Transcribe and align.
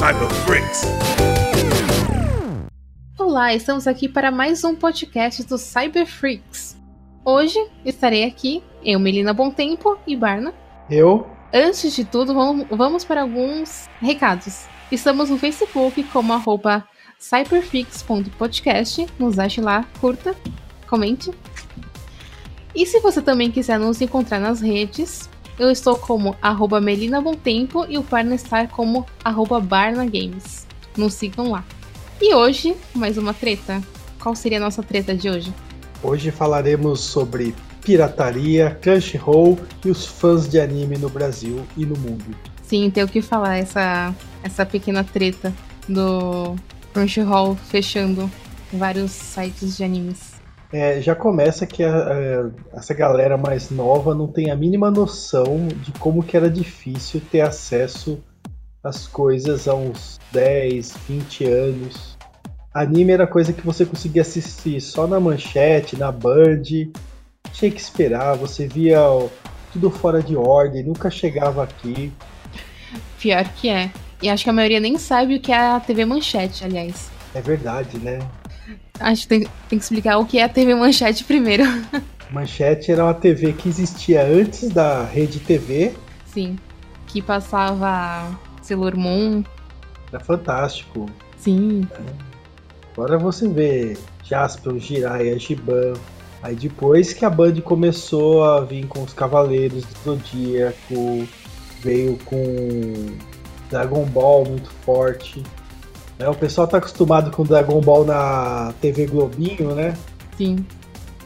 Cyber 0.00 0.30
Freaks. 0.46 0.82
Olá, 3.18 3.52
estamos 3.52 3.86
aqui 3.86 4.08
para 4.08 4.30
mais 4.30 4.64
um 4.64 4.74
podcast 4.74 5.42
do 5.42 5.58
Cyber 5.58 6.06
Freaks. 6.06 6.74
Hoje 7.22 7.58
estarei 7.84 8.24
aqui, 8.24 8.62
eu, 8.82 8.98
Melina 8.98 9.34
Bom 9.34 9.50
Tempo 9.50 9.98
e 10.06 10.16
Barna. 10.16 10.54
Eu. 10.88 11.28
Antes 11.52 11.94
de 11.94 12.06
tudo, 12.06 12.32
vamos, 12.32 12.66
vamos 12.70 13.04
para 13.04 13.20
alguns 13.20 13.90
recados. 14.00 14.64
Estamos 14.90 15.28
no 15.28 15.36
Facebook 15.36 16.02
como 16.04 16.32
arroba 16.32 16.82
cyberfreaks.podcast. 17.20 19.06
Nos 19.18 19.38
ache 19.38 19.60
lá, 19.60 19.84
curta, 20.00 20.34
comente. 20.88 21.30
E 22.74 22.86
se 22.86 23.00
você 23.00 23.20
também 23.20 23.50
quiser 23.50 23.78
nos 23.78 24.00
encontrar 24.00 24.38
nas 24.38 24.62
redes, 24.62 25.28
eu 25.60 25.70
estou 25.70 25.94
como 25.94 26.34
arroba 26.40 26.80
Melina 26.80 27.20
Bom 27.20 27.34
Tempo 27.34 27.84
e 27.86 27.98
o 27.98 28.02
Barna 28.02 28.34
está 28.34 28.66
como 28.66 29.04
arroba 29.22 29.60
Barna 29.60 30.06
Games. 30.06 30.66
Nos 30.96 31.12
sigam 31.12 31.50
lá. 31.50 31.62
E 32.18 32.34
hoje, 32.34 32.74
mais 32.94 33.18
uma 33.18 33.34
treta. 33.34 33.82
Qual 34.18 34.34
seria 34.34 34.56
a 34.56 34.60
nossa 34.60 34.82
treta 34.82 35.14
de 35.14 35.28
hoje? 35.28 35.52
Hoje 36.02 36.30
falaremos 36.30 37.00
sobre 37.00 37.54
pirataria, 37.82 38.78
Crunchyroll 38.80 39.58
e 39.84 39.90
os 39.90 40.06
fãs 40.06 40.48
de 40.48 40.58
anime 40.58 40.96
no 40.96 41.10
Brasil 41.10 41.62
e 41.76 41.84
no 41.84 41.96
mundo. 41.98 42.34
Sim, 42.62 42.88
tem 42.88 43.04
o 43.04 43.08
que 43.08 43.20
falar 43.20 43.58
essa, 43.58 44.14
essa 44.42 44.64
pequena 44.64 45.04
treta 45.04 45.52
do 45.86 46.56
Crunchyroll 46.94 47.54
fechando 47.54 48.30
vários 48.72 49.10
sites 49.10 49.76
de 49.76 49.84
animes. 49.84 50.39
É, 50.72 51.00
já 51.00 51.16
começa 51.16 51.66
que 51.66 51.82
a, 51.82 51.90
a, 51.92 52.78
essa 52.78 52.94
galera 52.94 53.36
mais 53.36 53.70
nova 53.70 54.14
não 54.14 54.28
tem 54.28 54.50
a 54.50 54.56
mínima 54.56 54.90
noção 54.90 55.66
de 55.66 55.90
como 55.92 56.22
que 56.22 56.36
era 56.36 56.48
difícil 56.48 57.20
ter 57.30 57.40
acesso 57.40 58.22
às 58.82 59.06
coisas 59.06 59.66
há 59.66 59.74
uns 59.74 60.18
10, 60.32 60.94
20 61.08 61.44
anos. 61.44 62.16
Anime 62.72 63.12
era 63.12 63.26
coisa 63.26 63.52
que 63.52 63.66
você 63.66 63.84
conseguia 63.84 64.22
assistir 64.22 64.80
só 64.80 65.06
na 65.08 65.18
manchete, 65.18 65.96
na 65.96 66.12
Band. 66.12 66.62
Tinha 67.52 67.70
que 67.70 67.80
esperar, 67.80 68.36
você 68.36 68.68
via 68.68 69.00
tudo 69.72 69.90
fora 69.90 70.22
de 70.22 70.36
ordem, 70.36 70.84
nunca 70.84 71.10
chegava 71.10 71.64
aqui. 71.64 72.12
Pior 73.18 73.44
que 73.54 73.68
é. 73.68 73.90
E 74.22 74.28
acho 74.28 74.44
que 74.44 74.50
a 74.50 74.52
maioria 74.52 74.78
nem 74.78 74.98
sabe 74.98 75.36
o 75.36 75.40
que 75.40 75.50
é 75.50 75.56
a 75.56 75.80
TV 75.80 76.04
Manchete, 76.04 76.64
aliás. 76.64 77.10
É 77.34 77.40
verdade, 77.40 77.98
né? 77.98 78.20
Acho 78.98 79.22
que 79.22 79.28
tem, 79.28 79.40
tem 79.68 79.78
que 79.78 79.84
explicar 79.84 80.18
o 80.18 80.26
que 80.26 80.38
é 80.38 80.44
a 80.44 80.48
TV 80.48 80.74
Manchete 80.74 81.24
primeiro. 81.24 81.64
Manchete 82.30 82.92
era 82.92 83.04
uma 83.04 83.14
TV 83.14 83.52
que 83.52 83.68
existia 83.68 84.24
antes 84.24 84.68
da 84.68 85.04
Rede 85.04 85.40
TV. 85.40 85.92
Sim. 86.26 86.56
Que 87.06 87.20
passava 87.20 88.38
Sailor 88.62 88.96
Moon. 88.96 89.42
Era 90.12 90.22
fantástico. 90.22 91.06
Sim. 91.36 91.88
É. 91.92 92.30
Agora 92.92 93.18
você 93.18 93.48
vê 93.48 93.96
Jasper, 94.22 94.78
Jiraiya, 94.78 95.38
Giban. 95.38 95.94
Aí 96.42 96.54
depois 96.54 97.12
que 97.12 97.24
a 97.24 97.30
Band 97.30 97.60
começou 97.62 98.44
a 98.44 98.60
vir 98.60 98.86
com 98.86 99.02
os 99.02 99.12
Cavaleiros 99.12 99.84
do 99.84 100.16
Zodíaco, 100.16 101.28
veio 101.80 102.18
com 102.24 103.16
Dragon 103.70 104.04
Ball 104.06 104.44
muito 104.44 104.70
forte. 104.84 105.42
É, 106.20 106.28
o 106.28 106.34
pessoal 106.34 106.68
tá 106.68 106.76
acostumado 106.76 107.30
com 107.30 107.44
Dragon 107.44 107.80
Ball 107.80 108.04
na 108.04 108.74
TV 108.78 109.06
Globinho, 109.06 109.74
né? 109.74 109.94
Sim. 110.36 110.64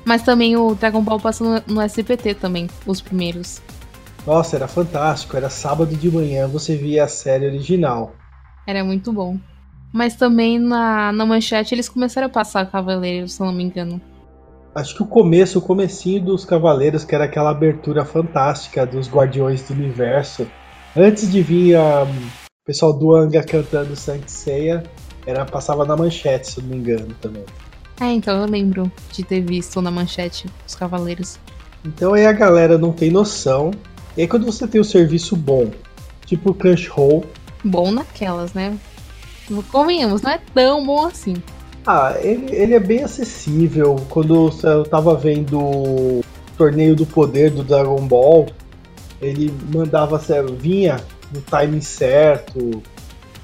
Mas 0.04 0.22
também 0.22 0.56
o 0.56 0.74
Dragon 0.74 1.02
Ball 1.02 1.18
passou 1.18 1.60
no 1.66 1.80
SBT 1.80 2.34
também, 2.34 2.68
os 2.86 3.00
primeiros. 3.00 3.60
Nossa, 4.24 4.54
era 4.54 4.68
fantástico. 4.68 5.36
Era 5.36 5.50
sábado 5.50 5.94
de 5.96 6.10
manhã, 6.10 6.46
você 6.46 6.76
via 6.76 7.04
a 7.04 7.08
série 7.08 7.46
original. 7.46 8.14
Era 8.66 8.84
muito 8.84 9.12
bom. 9.12 9.36
Mas 9.92 10.14
também 10.14 10.58
na, 10.58 11.12
na 11.12 11.26
manchete 11.26 11.74
eles 11.74 11.88
começaram 11.88 12.28
a 12.28 12.30
passar 12.30 12.70
Cavaleiros, 12.70 13.34
se 13.34 13.40
não 13.40 13.52
me 13.52 13.64
engano. 13.64 14.00
Acho 14.74 14.94
que 14.96 15.02
o 15.02 15.06
começo, 15.06 15.58
o 15.58 15.62
comecinho 15.62 16.24
dos 16.24 16.44
Cavaleiros, 16.44 17.04
que 17.04 17.14
era 17.14 17.24
aquela 17.24 17.50
abertura 17.50 18.04
fantástica 18.04 18.86
dos 18.86 19.08
Guardiões 19.08 19.62
do 19.62 19.74
Universo. 19.74 20.46
Antes 20.96 21.30
de 21.30 21.42
vir 21.42 21.76
a, 21.76 22.06
o 22.64 22.66
pessoal 22.66 22.94
do 22.94 23.14
Anga 23.14 23.42
cantando 23.42 23.94
Saint 23.94 24.26
Seiya, 24.26 24.82
era, 25.26 25.44
passava 25.44 25.84
na 25.84 25.94
manchete, 25.94 26.50
se 26.50 26.62
não 26.62 26.70
me 26.70 26.76
engano, 26.76 27.14
também. 27.20 27.44
É, 28.00 28.06
então 28.06 28.40
eu 28.40 28.46
lembro 28.46 28.90
de 29.12 29.22
ter 29.22 29.42
visto 29.42 29.82
na 29.82 29.90
manchete 29.90 30.46
os 30.66 30.74
Cavaleiros. 30.74 31.38
Então 31.84 32.14
aí 32.14 32.24
a 32.24 32.32
galera 32.32 32.78
não 32.78 32.90
tem 32.90 33.10
noção. 33.10 33.70
E 34.16 34.22
aí 34.22 34.26
quando 34.26 34.46
você 34.46 34.66
tem 34.66 34.80
um 34.80 34.84
serviço 34.84 35.36
bom, 35.36 35.70
tipo 36.24 36.52
o 36.52 36.54
Crunchyroll... 36.54 37.26
Bom 37.62 37.92
naquelas, 37.92 38.54
né? 38.54 38.78
Convenhamos, 39.70 40.22
não 40.22 40.30
é 40.30 40.40
tão 40.54 40.86
bom 40.86 41.06
assim. 41.06 41.34
Ah, 41.86 42.14
ele, 42.18 42.50
ele 42.50 42.72
é 42.72 42.80
bem 42.80 43.04
acessível. 43.04 43.96
Quando 44.08 44.50
eu 44.62 44.84
tava 44.84 45.14
vendo 45.14 45.60
o 45.60 46.24
torneio 46.56 46.96
do 46.96 47.04
poder 47.04 47.50
do 47.50 47.62
Dragon 47.62 48.08
Ball, 48.08 48.46
ele 49.20 49.52
mandava, 49.70 50.18
vinha 50.58 50.96
no 51.34 51.40
timing 51.42 51.80
certo. 51.80 52.82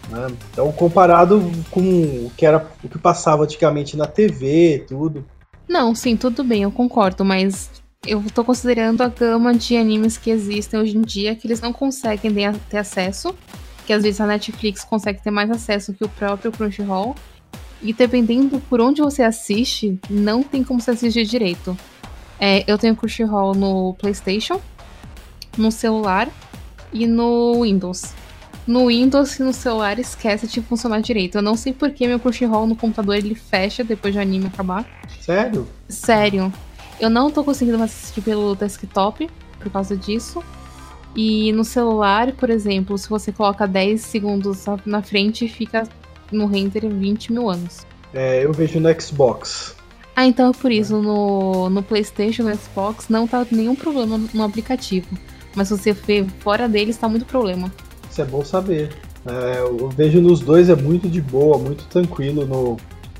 Né? 0.08 0.26
Então, 0.52 0.70
comparado 0.72 1.42
com 1.70 1.80
o 2.26 2.32
que 2.36 2.46
era 2.46 2.66
o 2.82 2.88
que 2.88 2.98
passava 2.98 3.44
antigamente 3.44 3.96
na 3.96 4.06
TV, 4.06 4.84
tudo. 4.88 5.24
Não, 5.68 5.94
sim, 5.94 6.16
tudo 6.16 6.42
bem, 6.42 6.62
eu 6.62 6.70
concordo, 6.72 7.24
mas 7.24 7.70
eu 8.06 8.22
tô 8.34 8.42
considerando 8.42 9.02
a 9.02 9.08
gama 9.08 9.54
de 9.54 9.76
animes 9.76 10.16
que 10.16 10.30
existem 10.30 10.80
hoje 10.80 10.96
em 10.96 11.02
dia 11.02 11.36
que 11.36 11.46
eles 11.46 11.60
não 11.60 11.72
conseguem 11.72 12.32
ter 12.68 12.78
acesso 12.78 13.34
que 13.90 13.94
às 13.94 14.04
vezes 14.04 14.20
a 14.20 14.26
Netflix 14.26 14.84
consegue 14.84 15.20
ter 15.20 15.32
mais 15.32 15.50
acesso 15.50 15.92
que 15.92 16.04
o 16.04 16.08
próprio 16.08 16.52
Crunchyroll. 16.52 17.12
E 17.82 17.92
dependendo 17.92 18.60
por 18.70 18.80
onde 18.80 19.02
você 19.02 19.20
assiste, 19.20 19.98
não 20.08 20.44
tem 20.44 20.62
como 20.62 20.80
você 20.80 20.92
assistir 20.92 21.24
direito. 21.24 21.76
É, 22.38 22.62
eu 22.70 22.78
tenho 22.78 22.94
Crunchyroll 22.94 23.52
no 23.52 23.94
PlayStation, 23.94 24.60
no 25.58 25.72
celular 25.72 26.28
e 26.92 27.06
no 27.06 27.62
Windows. 27.62 28.12
No 28.66 28.86
Windows 28.86 29.38
e 29.38 29.42
no 29.42 29.52
celular 29.52 29.98
esquece 29.98 30.46
de 30.46 30.60
funcionar 30.60 31.00
direito. 31.00 31.38
Eu 31.38 31.42
não 31.42 31.56
sei 31.56 31.72
por 31.72 31.90
que 31.90 32.06
meu 32.06 32.20
Crunchyroll 32.20 32.66
no 32.66 32.76
computador 32.76 33.16
ele 33.16 33.34
fecha 33.34 33.82
depois 33.82 34.14
do 34.14 34.20
anime 34.20 34.46
acabar. 34.46 34.86
Sério? 35.20 35.66
Sério. 35.88 36.52
Eu 37.00 37.10
não 37.10 37.30
tô 37.30 37.42
conseguindo 37.42 37.82
assistir 37.82 38.20
pelo 38.20 38.54
desktop 38.54 39.28
por 39.58 39.70
causa 39.72 39.96
disso. 39.96 40.42
E 41.16 41.52
no 41.52 41.64
celular, 41.64 42.32
por 42.32 42.50
exemplo, 42.50 42.96
se 42.96 43.08
você 43.08 43.32
coloca 43.32 43.66
10 43.66 44.00
segundos 44.00 44.64
na 44.86 45.02
frente, 45.02 45.48
fica 45.48 45.88
no 46.30 46.46
render 46.46 46.88
20 46.88 47.32
mil 47.32 47.50
anos. 47.50 47.86
É, 48.14 48.44
eu 48.44 48.52
vejo 48.52 48.78
no 48.78 49.00
Xbox. 49.00 49.74
Ah, 50.14 50.26
então 50.26 50.50
é 50.50 50.52
por 50.52 50.70
isso. 50.70 50.96
No, 50.98 51.70
no 51.70 51.82
PlayStation, 51.82 52.44
no 52.44 52.54
Xbox, 52.54 53.08
não 53.08 53.26
tá 53.26 53.44
nenhum 53.50 53.74
problema 53.74 54.20
no 54.32 54.42
aplicativo. 54.44 55.08
Mas 55.54 55.68
se 55.68 55.76
você 55.76 55.92
vê 55.92 56.24
fora 56.40 56.68
dele, 56.68 56.90
está 56.90 57.08
muito 57.08 57.26
problema. 57.26 57.72
Isso 58.10 58.20
é 58.20 58.24
bom 58.24 58.44
saber. 58.44 58.90
É, 59.26 59.60
eu 59.60 59.88
vejo 59.88 60.20
nos 60.20 60.40
dois, 60.40 60.68
é 60.68 60.74
muito 60.74 61.08
de 61.08 61.20
boa, 61.20 61.58
muito 61.58 61.84
tranquilo. 61.86 62.46
No... 62.46 62.76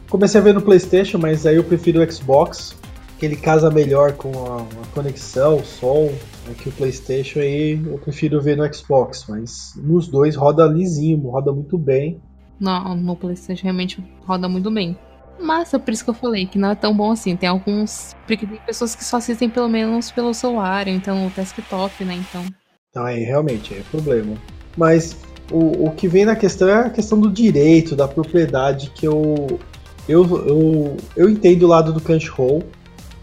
Comecei 0.08 0.40
a 0.40 0.44
ver 0.44 0.54
no 0.54 0.62
PlayStation, 0.62 1.18
mas 1.18 1.46
aí 1.46 1.56
eu 1.56 1.64
prefiro 1.64 2.02
o 2.02 2.12
Xbox, 2.12 2.76
que 3.18 3.26
ele 3.26 3.36
casa 3.36 3.70
melhor 3.70 4.12
com 4.12 4.30
a, 4.46 4.62
a 4.62 4.86
conexão, 4.94 5.56
o 5.56 5.64
som. 5.64 6.10
É 6.50 6.54
que 6.54 6.68
o 6.68 6.72
PlayStation 6.72 7.40
aí 7.40 7.80
eu 7.84 7.98
prefiro 7.98 8.40
ver 8.40 8.56
no 8.56 8.74
Xbox, 8.74 9.26
mas 9.28 9.74
nos 9.76 10.08
dois 10.08 10.34
roda 10.34 10.64
lisinho, 10.66 11.28
roda 11.28 11.52
muito 11.52 11.76
bem. 11.76 12.20
Não, 12.58 12.94
no 12.96 13.14
PlayStation 13.14 13.64
realmente 13.64 14.04
roda 14.26 14.48
muito 14.48 14.70
bem. 14.70 14.96
Mas 15.40 15.72
é 15.72 15.78
por 15.78 15.92
isso 15.92 16.04
que 16.04 16.10
eu 16.10 16.14
falei 16.14 16.46
que 16.46 16.58
não 16.58 16.70
é 16.70 16.74
tão 16.74 16.94
bom 16.94 17.12
assim. 17.12 17.34
Tem 17.34 17.48
alguns. 17.48 18.14
Porque 18.26 18.46
tem 18.46 18.58
pessoas 18.66 18.94
que 18.94 19.04
só 19.04 19.16
assistem 19.16 19.48
pelo 19.48 19.68
menos 19.68 20.10
pelo 20.10 20.34
celular, 20.34 20.86
então 20.86 21.26
o 21.26 21.30
desktop, 21.30 22.04
né? 22.04 22.14
Então. 22.14 22.44
Então 22.90 23.04
aí 23.04 23.22
realmente 23.22 23.74
é 23.74 23.82
problema. 23.90 24.36
Mas 24.76 25.16
o, 25.50 25.86
o 25.86 25.90
que 25.92 26.06
vem 26.06 26.24
na 26.24 26.36
questão 26.36 26.68
é 26.68 26.86
a 26.86 26.90
questão 26.90 27.18
do 27.18 27.30
direito, 27.30 27.96
da 27.96 28.06
propriedade 28.06 28.90
que 28.90 29.06
eu. 29.06 29.58
Eu, 30.08 30.24
eu, 30.46 30.96
eu 31.14 31.28
entendo 31.28 31.64
o 31.64 31.68
lado 31.68 31.92
do 31.92 32.00
Crunchyroll, 32.00 32.64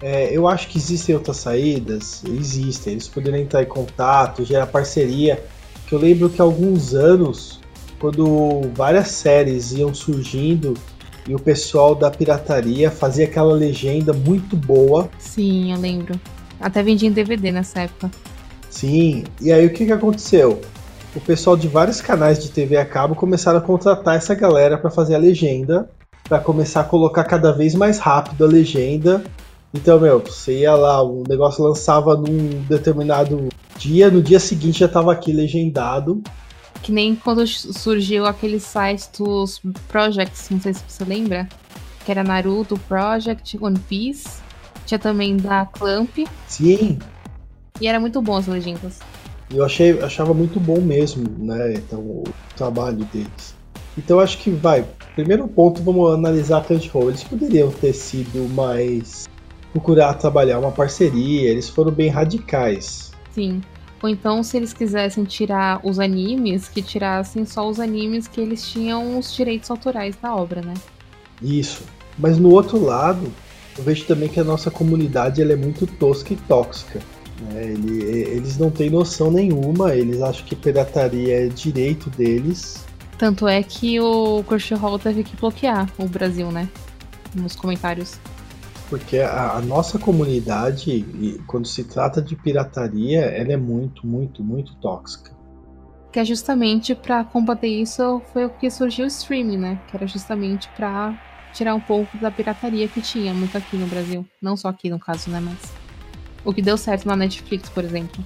é, 0.01 0.29
eu 0.31 0.47
acho 0.47 0.67
que 0.69 0.77
existem 0.77 1.15
outras 1.15 1.37
saídas, 1.37 2.23
existem. 2.25 2.93
Eles 2.93 3.07
poderiam 3.07 3.41
entrar 3.41 3.63
em 3.63 3.65
contato, 3.65 4.45
gerar 4.45 4.67
parceria. 4.67 5.43
Que 5.87 5.93
eu 5.93 5.99
lembro 5.99 6.29
que 6.29 6.41
há 6.41 6.43
alguns 6.45 6.93
anos, 6.93 7.59
quando 7.99 8.69
várias 8.73 9.09
séries 9.09 9.71
iam 9.73 9.93
surgindo 9.93 10.75
e 11.27 11.35
o 11.35 11.39
pessoal 11.39 11.93
da 11.93 12.09
pirataria 12.09 12.89
fazia 12.89 13.25
aquela 13.25 13.53
legenda 13.53 14.13
muito 14.13 14.55
boa. 14.55 15.09
Sim, 15.19 15.73
eu 15.73 15.79
lembro. 15.79 16.19
Até 16.59 16.81
vendia 16.81 17.09
em 17.09 17.11
DVD 17.11 17.51
nessa 17.51 17.81
época. 17.81 18.09
Sim, 18.69 19.23
e 19.41 19.51
aí 19.51 19.65
o 19.65 19.73
que, 19.73 19.85
que 19.85 19.91
aconteceu? 19.91 20.61
O 21.15 21.19
pessoal 21.19 21.57
de 21.57 21.67
vários 21.67 22.01
canais 22.01 22.41
de 22.41 22.49
TV 22.49 22.77
a 22.77 22.85
cabo 22.85 23.15
começaram 23.15 23.57
a 23.59 23.61
contratar 23.61 24.15
essa 24.15 24.35
galera 24.35 24.77
para 24.77 24.89
fazer 24.89 25.15
a 25.15 25.19
legenda, 25.19 25.89
para 26.23 26.39
começar 26.39 26.81
a 26.81 26.83
colocar 26.83 27.23
cada 27.23 27.51
vez 27.51 27.73
mais 27.73 27.99
rápido 27.99 28.45
a 28.45 28.47
legenda 28.47 29.23
então, 29.73 29.99
meu, 29.99 30.19
você 30.19 30.59
ia 30.59 30.75
lá, 30.75 31.03
o 31.03 31.23
negócio 31.27 31.63
lançava 31.63 32.15
num 32.15 32.63
determinado 32.67 33.49
dia, 33.77 34.09
no 34.09 34.21
dia 34.21 34.39
seguinte 34.39 34.79
já 34.79 34.87
tava 34.87 35.11
aqui 35.11 35.31
legendado. 35.31 36.21
Que 36.81 36.91
nem 36.91 37.15
quando 37.15 37.45
surgiu 37.47 38.25
aquele 38.25 38.59
site 38.59 39.09
dos 39.17 39.61
Projects, 39.87 40.49
não 40.49 40.61
sei 40.61 40.73
se 40.73 40.83
você 40.87 41.03
lembra. 41.03 41.47
Que 42.05 42.11
era 42.11 42.23
Naruto 42.23 42.79
Project, 42.87 43.57
One 43.61 43.79
Piece. 43.79 44.41
Tinha 44.85 44.97
também 44.97 45.35
da 45.35 45.65
Clamp. 45.65 46.17
Sim. 46.47 46.99
E 47.81 47.87
era 47.87 47.99
muito 47.99 48.21
bom 48.21 48.37
as 48.37 48.47
legendas. 48.47 48.99
Eu 49.53 49.63
achei, 49.63 49.99
achava 50.01 50.33
muito 50.33 50.59
bom 50.59 50.79
mesmo, 50.79 51.25
né? 51.37 51.73
Então, 51.73 51.99
o 51.99 52.23
trabalho 52.55 53.05
deles. 53.05 53.55
Então 53.97 54.19
acho 54.19 54.37
que 54.37 54.49
vai. 54.49 54.85
Primeiro 55.15 55.47
ponto, 55.47 55.81
vamos 55.81 56.13
analisar 56.13 56.59
a 56.59 56.61
Crunchyroll. 56.61 57.09
Eles 57.09 57.23
poderiam 57.23 57.71
ter 57.71 57.93
sido 57.93 58.47
mais. 58.53 59.27
procurar 59.71 60.13
trabalhar 60.15 60.59
uma 60.59 60.71
parceria, 60.71 61.49
eles 61.49 61.69
foram 61.69 61.91
bem 61.91 62.09
radicais. 62.09 63.11
Sim. 63.31 63.61
Ou 64.01 64.09
então, 64.09 64.43
se 64.43 64.57
eles 64.57 64.73
quisessem 64.73 65.23
tirar 65.23 65.79
os 65.83 65.99
animes, 65.99 66.67
que 66.67 66.81
tirassem 66.81 67.45
só 67.45 67.67
os 67.67 67.79
animes 67.79 68.27
que 68.27 68.39
eles 68.39 68.67
tinham 68.67 69.17
os 69.17 69.33
direitos 69.35 69.71
autorais 69.71 70.15
da 70.21 70.35
obra, 70.35 70.61
né? 70.61 70.73
Isso. 71.41 71.83
Mas 72.17 72.37
no 72.37 72.49
outro 72.49 72.83
lado, 72.83 73.31
eu 73.77 73.83
vejo 73.83 74.05
também 74.05 74.29
que 74.29 74.39
a 74.39 74.43
nossa 74.43 74.69
comunidade 74.69 75.41
ela 75.41 75.53
é 75.53 75.55
muito 75.55 75.87
tosca 75.87 76.33
e 76.33 76.35
tóxica. 76.35 76.99
Né? 77.41 77.73
Ele, 77.73 78.03
eles 78.03 78.57
não 78.57 78.69
têm 78.69 78.89
noção 78.89 79.31
nenhuma, 79.31 79.95
eles 79.95 80.21
acham 80.21 80.45
que 80.45 80.55
pirataria 80.55 81.45
é 81.45 81.47
direito 81.47 82.09
deles. 82.11 82.85
Tanto 83.17 83.47
é 83.47 83.63
que 83.63 83.99
o 83.99 84.43
Crunchyroll 84.47 84.99
teve 84.99 85.23
que 85.23 85.35
bloquear 85.35 85.89
o 85.97 86.07
Brasil, 86.07 86.51
né? 86.51 86.69
Nos 87.33 87.55
comentários. 87.55 88.19
Porque 88.89 89.17
a, 89.17 89.53
a, 89.53 89.61
nossa 89.61 89.99
comunidade, 89.99 91.05
quando 91.45 91.67
se 91.67 91.83
trata 91.83 92.21
de 92.21 92.35
pirataria, 92.35 93.21
ela 93.21 93.51
é 93.51 93.57
muito, 93.57 94.07
muito, 94.07 94.41
muito 94.41 94.75
tóxica. 94.75 95.35
Que 96.11 96.19
é 96.19 96.25
justamente 96.25 96.95
para 96.95 97.23
combater 97.25 97.67
isso 97.67 98.21
foi 98.31 98.45
o 98.45 98.49
que 98.49 98.69
surgiu 98.71 99.05
o 99.05 99.07
streaming, 99.07 99.57
né? 99.57 99.81
Que 99.87 99.97
era 99.97 100.07
justamente 100.07 100.69
para 100.69 101.21
tirar 101.53 101.75
um 101.75 101.79
pouco 101.81 102.17
da 102.17 102.31
pirataria 102.31 102.87
que 102.87 103.01
tinha 103.01 103.33
muito 103.33 103.57
aqui 103.57 103.75
no 103.75 103.87
Brasil. 103.87 104.25
Não 104.41 104.55
só 104.55 104.69
aqui, 104.69 104.89
no 104.89 104.99
caso, 104.99 105.29
né? 105.29 105.41
Mas. 105.41 105.73
O 106.45 106.53
que 106.53 106.61
deu 106.61 106.77
certo 106.77 107.05
na 107.05 107.15
Netflix, 107.15 107.67
por 107.67 107.83
exemplo. 107.83 108.23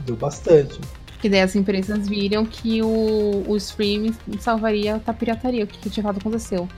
Deu 0.00 0.14
bastante. 0.14 0.80
Que 1.20 1.28
daí 1.28 1.40
as 1.40 1.56
empresas 1.56 2.08
viram 2.08 2.46
que 2.46 2.80
o, 2.80 3.42
o 3.48 3.56
streaming 3.56 4.14
salvaria 4.38 5.02
a 5.04 5.12
pirataria, 5.12 5.64
o 5.64 5.66
que, 5.66 5.78
que 5.78 5.90
de 5.90 6.00
fato 6.00 6.18
aconteceu 6.18 6.68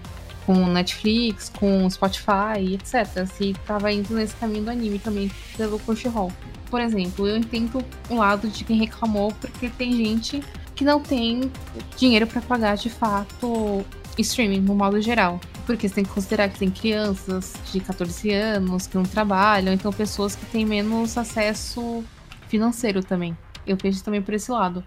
com 0.49 0.67
Netflix, 0.67 1.51
com 1.51 1.89
Spotify, 1.91 2.73
etc. 2.73 3.27
Se 3.27 3.53
tava 3.67 3.93
indo 3.93 4.15
nesse 4.15 4.35
caminho 4.37 4.65
do 4.65 4.71
anime 4.71 4.99
também 4.99 5.31
pelo 5.59 5.79
Crunchyroll. 5.79 6.33
Por 6.71 6.81
exemplo, 6.81 7.29
eu 7.29 7.37
entendo 7.37 7.85
o 8.09 8.15
lado 8.15 8.49
de 8.49 8.65
quem 8.65 8.79
reclamou 8.79 9.31
porque 9.33 9.69
tem 9.69 9.93
gente 9.93 10.43
que 10.75 10.87
não 10.87 11.03
tem 11.03 11.53
dinheiro 11.99 12.27
para 12.27 12.41
pagar 12.41 12.79
de 12.79 12.89
fato 12.89 13.85
streaming 14.17 14.61
no 14.61 14.75
modo 14.75 14.99
geral. 15.03 15.39
Porque 15.67 15.87
você 15.87 15.97
tem 15.97 16.05
que 16.05 16.11
considerar 16.11 16.49
que 16.49 16.59
tem 16.59 16.71
crianças 16.71 17.53
de 17.71 17.79
14 17.81 18.33
anos 18.33 18.87
que 18.87 18.97
não 18.97 19.05
trabalham, 19.05 19.75
então 19.75 19.93
pessoas 19.93 20.35
que 20.35 20.47
têm 20.47 20.65
menos 20.65 21.19
acesso 21.19 22.03
financeiro 22.49 23.05
também. 23.05 23.37
Eu 23.67 23.77
vejo 23.77 24.03
também 24.03 24.23
por 24.23 24.33
esse 24.33 24.51
lado. 24.51 24.83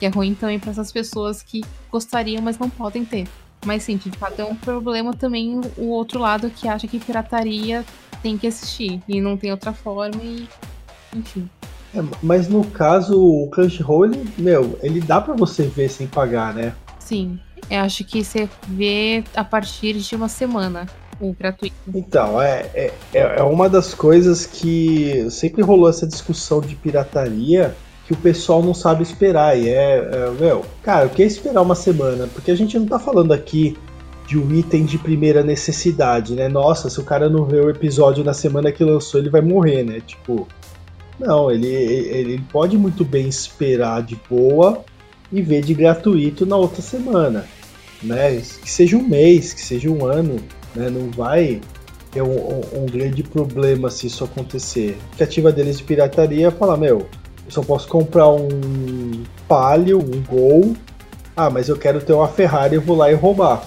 Que 0.00 0.06
é 0.06 0.08
ruim 0.08 0.34
também 0.34 0.58
para 0.58 0.72
essas 0.72 0.90
pessoas 0.90 1.44
que 1.44 1.62
gostariam, 1.92 2.42
mas 2.42 2.58
não 2.58 2.68
podem 2.68 3.04
ter. 3.04 3.28
Mas 3.66 3.82
sim, 3.82 3.96
de 3.96 4.10
fato 4.12 4.40
é 4.40 4.44
um 4.44 4.54
problema 4.54 5.12
também 5.12 5.60
o 5.76 5.88
outro 5.88 6.20
lado 6.20 6.48
que 6.48 6.68
acha 6.68 6.86
que 6.86 7.00
pirataria 7.00 7.84
tem 8.22 8.38
que 8.38 8.46
existir 8.46 9.02
e 9.08 9.20
não 9.20 9.36
tem 9.36 9.50
outra 9.50 9.72
forma 9.72 10.22
e 10.22 10.48
enfim. 11.14 11.50
É, 11.92 11.98
mas 12.22 12.48
no 12.48 12.64
caso, 12.64 13.20
o 13.20 13.48
Crunchyroll, 13.50 14.04
ele, 14.04 14.28
meu, 14.38 14.78
ele 14.82 15.00
dá 15.00 15.20
para 15.20 15.34
você 15.34 15.64
ver 15.64 15.88
sem 15.88 16.06
pagar, 16.06 16.54
né? 16.54 16.74
Sim, 17.00 17.40
eu 17.68 17.80
acho 17.80 18.04
que 18.04 18.22
você 18.22 18.48
vê 18.68 19.24
a 19.34 19.42
partir 19.42 19.94
de 19.94 20.14
uma 20.14 20.28
semana 20.28 20.86
o 21.20 21.32
gratuito. 21.32 21.74
Então, 21.92 22.40
é, 22.40 22.70
é, 22.72 22.92
é 23.14 23.42
uma 23.42 23.68
das 23.68 23.94
coisas 23.94 24.46
que 24.46 25.28
sempre 25.30 25.62
rolou 25.62 25.88
essa 25.88 26.06
discussão 26.06 26.60
de 26.60 26.76
pirataria 26.76 27.74
que 28.06 28.12
o 28.12 28.16
pessoal 28.16 28.62
não 28.62 28.72
sabe 28.72 29.02
esperar. 29.02 29.58
E 29.58 29.68
é, 29.68 29.96
é 29.96 30.30
meu, 30.38 30.64
cara, 30.82 31.06
o 31.06 31.10
que 31.10 31.22
é 31.22 31.26
esperar 31.26 31.60
uma 31.60 31.74
semana? 31.74 32.28
Porque 32.32 32.50
a 32.50 32.54
gente 32.54 32.78
não 32.78 32.86
tá 32.86 32.98
falando 32.98 33.32
aqui 33.32 33.76
de 34.28 34.38
um 34.38 34.54
item 34.54 34.84
de 34.84 34.96
primeira 34.96 35.42
necessidade, 35.42 36.34
né? 36.34 36.48
Nossa, 36.48 36.88
se 36.88 37.00
o 37.00 37.04
cara 37.04 37.28
não 37.28 37.44
vê 37.44 37.60
o 37.60 37.70
episódio 37.70 38.24
na 38.24 38.32
semana 38.32 38.72
que 38.72 38.84
lançou, 38.84 39.20
ele 39.20 39.30
vai 39.30 39.40
morrer, 39.40 39.84
né? 39.84 40.00
Tipo, 40.00 40.46
não, 41.18 41.50
ele, 41.50 41.66
ele 41.66 42.42
pode 42.52 42.78
muito 42.78 43.04
bem 43.04 43.28
esperar 43.28 44.02
de 44.02 44.18
boa 44.28 44.84
e 45.32 45.42
ver 45.42 45.62
de 45.62 45.74
gratuito 45.74 46.46
na 46.46 46.56
outra 46.56 46.82
semana, 46.82 47.44
né? 48.02 48.40
Que 48.62 48.70
seja 48.70 48.96
um 48.96 49.02
mês, 49.02 49.52
que 49.52 49.60
seja 49.60 49.90
um 49.90 50.04
ano, 50.04 50.36
né? 50.74 50.88
Não 50.90 51.10
vai 51.10 51.60
ter 52.12 52.22
um, 52.22 52.36
um, 52.36 52.82
um 52.82 52.86
grande 52.86 53.22
problema 53.22 53.90
se 53.90 54.06
isso 54.06 54.24
acontecer. 54.24 54.96
A 55.20 55.24
ativa 55.24 55.50
deles 55.52 55.78
de 55.78 55.84
pirataria 55.84 56.48
é 56.48 56.50
falar, 56.50 56.76
meu, 56.76 57.06
eu 57.46 57.52
só 57.52 57.62
posso 57.62 57.88
comprar 57.88 58.28
um 58.28 59.22
Palio, 59.48 59.98
um 59.98 60.22
Gol. 60.22 60.76
Ah, 61.36 61.48
mas 61.48 61.68
eu 61.68 61.78
quero 61.78 62.00
ter 62.04 62.12
uma 62.12 62.28
Ferrari, 62.28 62.74
eu 62.74 62.82
vou 62.82 62.96
lá 62.96 63.10
e 63.10 63.14
roubar. 63.14 63.64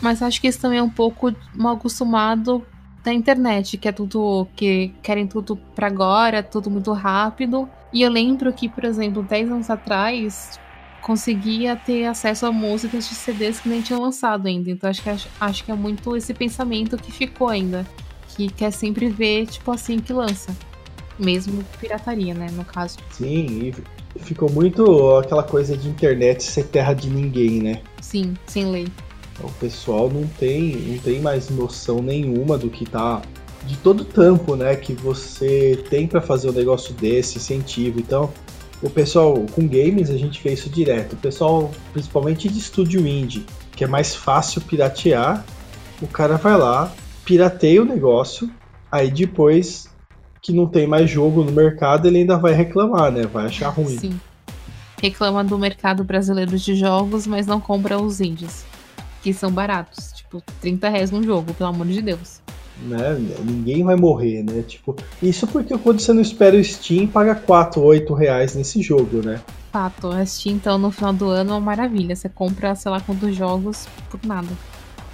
Mas 0.00 0.20
acho 0.20 0.40
que 0.40 0.48
isso 0.48 0.60
também 0.60 0.78
é 0.78 0.82
um 0.82 0.90
pouco 0.90 1.32
mal 1.54 1.74
acostumado 1.74 2.64
da 3.04 3.12
internet, 3.12 3.78
que 3.78 3.88
é 3.88 3.92
tudo 3.92 4.46
que 4.56 4.92
querem 5.02 5.26
tudo 5.26 5.56
para 5.74 5.86
agora, 5.86 6.42
tudo 6.42 6.70
muito 6.70 6.92
rápido. 6.92 7.68
E 7.92 8.02
eu 8.02 8.10
lembro 8.10 8.52
que, 8.52 8.68
por 8.68 8.84
exemplo, 8.84 9.22
10 9.22 9.52
anos 9.52 9.70
atrás, 9.70 10.58
conseguia 11.00 11.76
ter 11.76 12.06
acesso 12.06 12.46
a 12.46 12.52
músicas 12.52 13.08
de 13.08 13.14
CDs 13.14 13.60
que 13.60 13.68
nem 13.68 13.80
tinham 13.80 14.00
lançado 14.00 14.48
ainda. 14.48 14.70
Então 14.70 14.90
acho 14.90 15.02
que 15.02 15.10
acho 15.40 15.64
que 15.64 15.70
é 15.70 15.74
muito 15.74 16.16
esse 16.16 16.34
pensamento 16.34 16.96
que 16.96 17.12
ficou 17.12 17.48
ainda, 17.48 17.86
que 18.28 18.48
quer 18.48 18.70
sempre 18.70 19.08
ver 19.08 19.46
tipo 19.46 19.70
assim 19.70 19.98
que 19.98 20.12
lança 20.12 20.54
mesmo 21.20 21.62
pirataria, 21.80 22.34
né, 22.34 22.48
no 22.52 22.64
caso. 22.64 22.98
Sim, 23.10 23.72
ficou 24.16 24.50
muito 24.50 25.16
aquela 25.16 25.42
coisa 25.42 25.76
de 25.76 25.88
internet 25.88 26.42
ser 26.42 26.64
terra 26.64 26.94
de 26.94 27.08
ninguém, 27.08 27.62
né? 27.62 27.82
Sim, 28.00 28.34
sem 28.46 28.70
lei. 28.70 28.88
O 29.42 29.50
pessoal 29.52 30.10
não 30.10 30.26
tem, 30.26 30.76
não 30.76 30.98
tem 30.98 31.20
mais 31.20 31.48
noção 31.48 32.02
nenhuma 32.02 32.58
do 32.58 32.68
que 32.68 32.84
tá 32.84 33.22
de 33.64 33.76
todo 33.76 34.00
o 34.00 34.04
tampo, 34.04 34.56
né, 34.56 34.74
que 34.74 34.92
você 34.94 35.84
tem 35.90 36.06
para 36.06 36.20
fazer 36.20 36.48
um 36.48 36.52
negócio 36.52 36.94
desse, 36.94 37.38
incentivo. 37.38 38.00
Então, 38.00 38.30
o 38.82 38.88
pessoal 38.88 39.34
com 39.52 39.66
games 39.68 40.10
a 40.10 40.16
gente 40.16 40.40
fez 40.40 40.60
isso 40.60 40.70
direto. 40.70 41.12
O 41.12 41.16
pessoal, 41.16 41.70
principalmente 41.92 42.48
de 42.48 42.58
estúdio 42.58 43.06
indie, 43.06 43.44
que 43.72 43.84
é 43.84 43.86
mais 43.86 44.14
fácil 44.14 44.62
piratear, 44.62 45.44
o 46.00 46.06
cara 46.06 46.36
vai 46.36 46.56
lá, 46.56 46.92
pirateia 47.24 47.82
o 47.82 47.84
negócio, 47.84 48.50
aí 48.90 49.10
depois 49.10 49.89
que 50.42 50.52
não 50.52 50.66
tem 50.66 50.86
mais 50.86 51.10
jogo 51.10 51.44
no 51.44 51.52
mercado, 51.52 52.06
ele 52.06 52.18
ainda 52.18 52.38
vai 52.38 52.52
reclamar, 52.52 53.12
né? 53.12 53.26
Vai 53.26 53.46
achar 53.46 53.68
ruim. 53.68 53.98
Sim. 53.98 54.20
Reclama 55.00 55.42
do 55.44 55.58
mercado 55.58 56.04
brasileiro 56.04 56.56
de 56.58 56.74
jogos, 56.74 57.26
mas 57.26 57.46
não 57.46 57.60
compra 57.60 58.00
os 58.00 58.20
indies. 58.20 58.64
Que 59.22 59.32
são 59.32 59.50
baratos. 59.50 60.12
Tipo, 60.12 60.42
30 60.60 60.88
reais 60.88 61.10
num 61.10 61.22
jogo, 61.22 61.52
pelo 61.54 61.70
amor 61.70 61.86
de 61.86 62.00
Deus. 62.00 62.40
Né? 62.82 63.18
Ninguém 63.44 63.84
vai 63.84 63.96
morrer, 63.96 64.42
né? 64.42 64.62
Tipo, 64.66 64.96
isso 65.22 65.46
porque 65.46 65.76
quando 65.76 66.00
você 66.00 66.12
não 66.12 66.22
espera 66.22 66.56
o 66.56 66.64
Steam, 66.64 67.06
paga 67.06 67.34
4, 67.34 67.80
8 67.80 68.14
reais 68.14 68.54
nesse 68.54 68.80
jogo, 68.80 69.20
né? 69.22 69.40
Fato, 69.70 70.08
a 70.08 70.24
Steam, 70.24 70.56
então, 70.56 70.78
no 70.78 70.90
final 70.90 71.12
do 71.12 71.28
ano 71.28 71.50
é 71.50 71.54
uma 71.54 71.60
maravilha. 71.60 72.16
Você 72.16 72.28
compra, 72.28 72.74
sei 72.74 72.90
lá, 72.90 73.00
quantos 73.00 73.36
jogos 73.36 73.86
por 74.10 74.20
nada. 74.26 74.48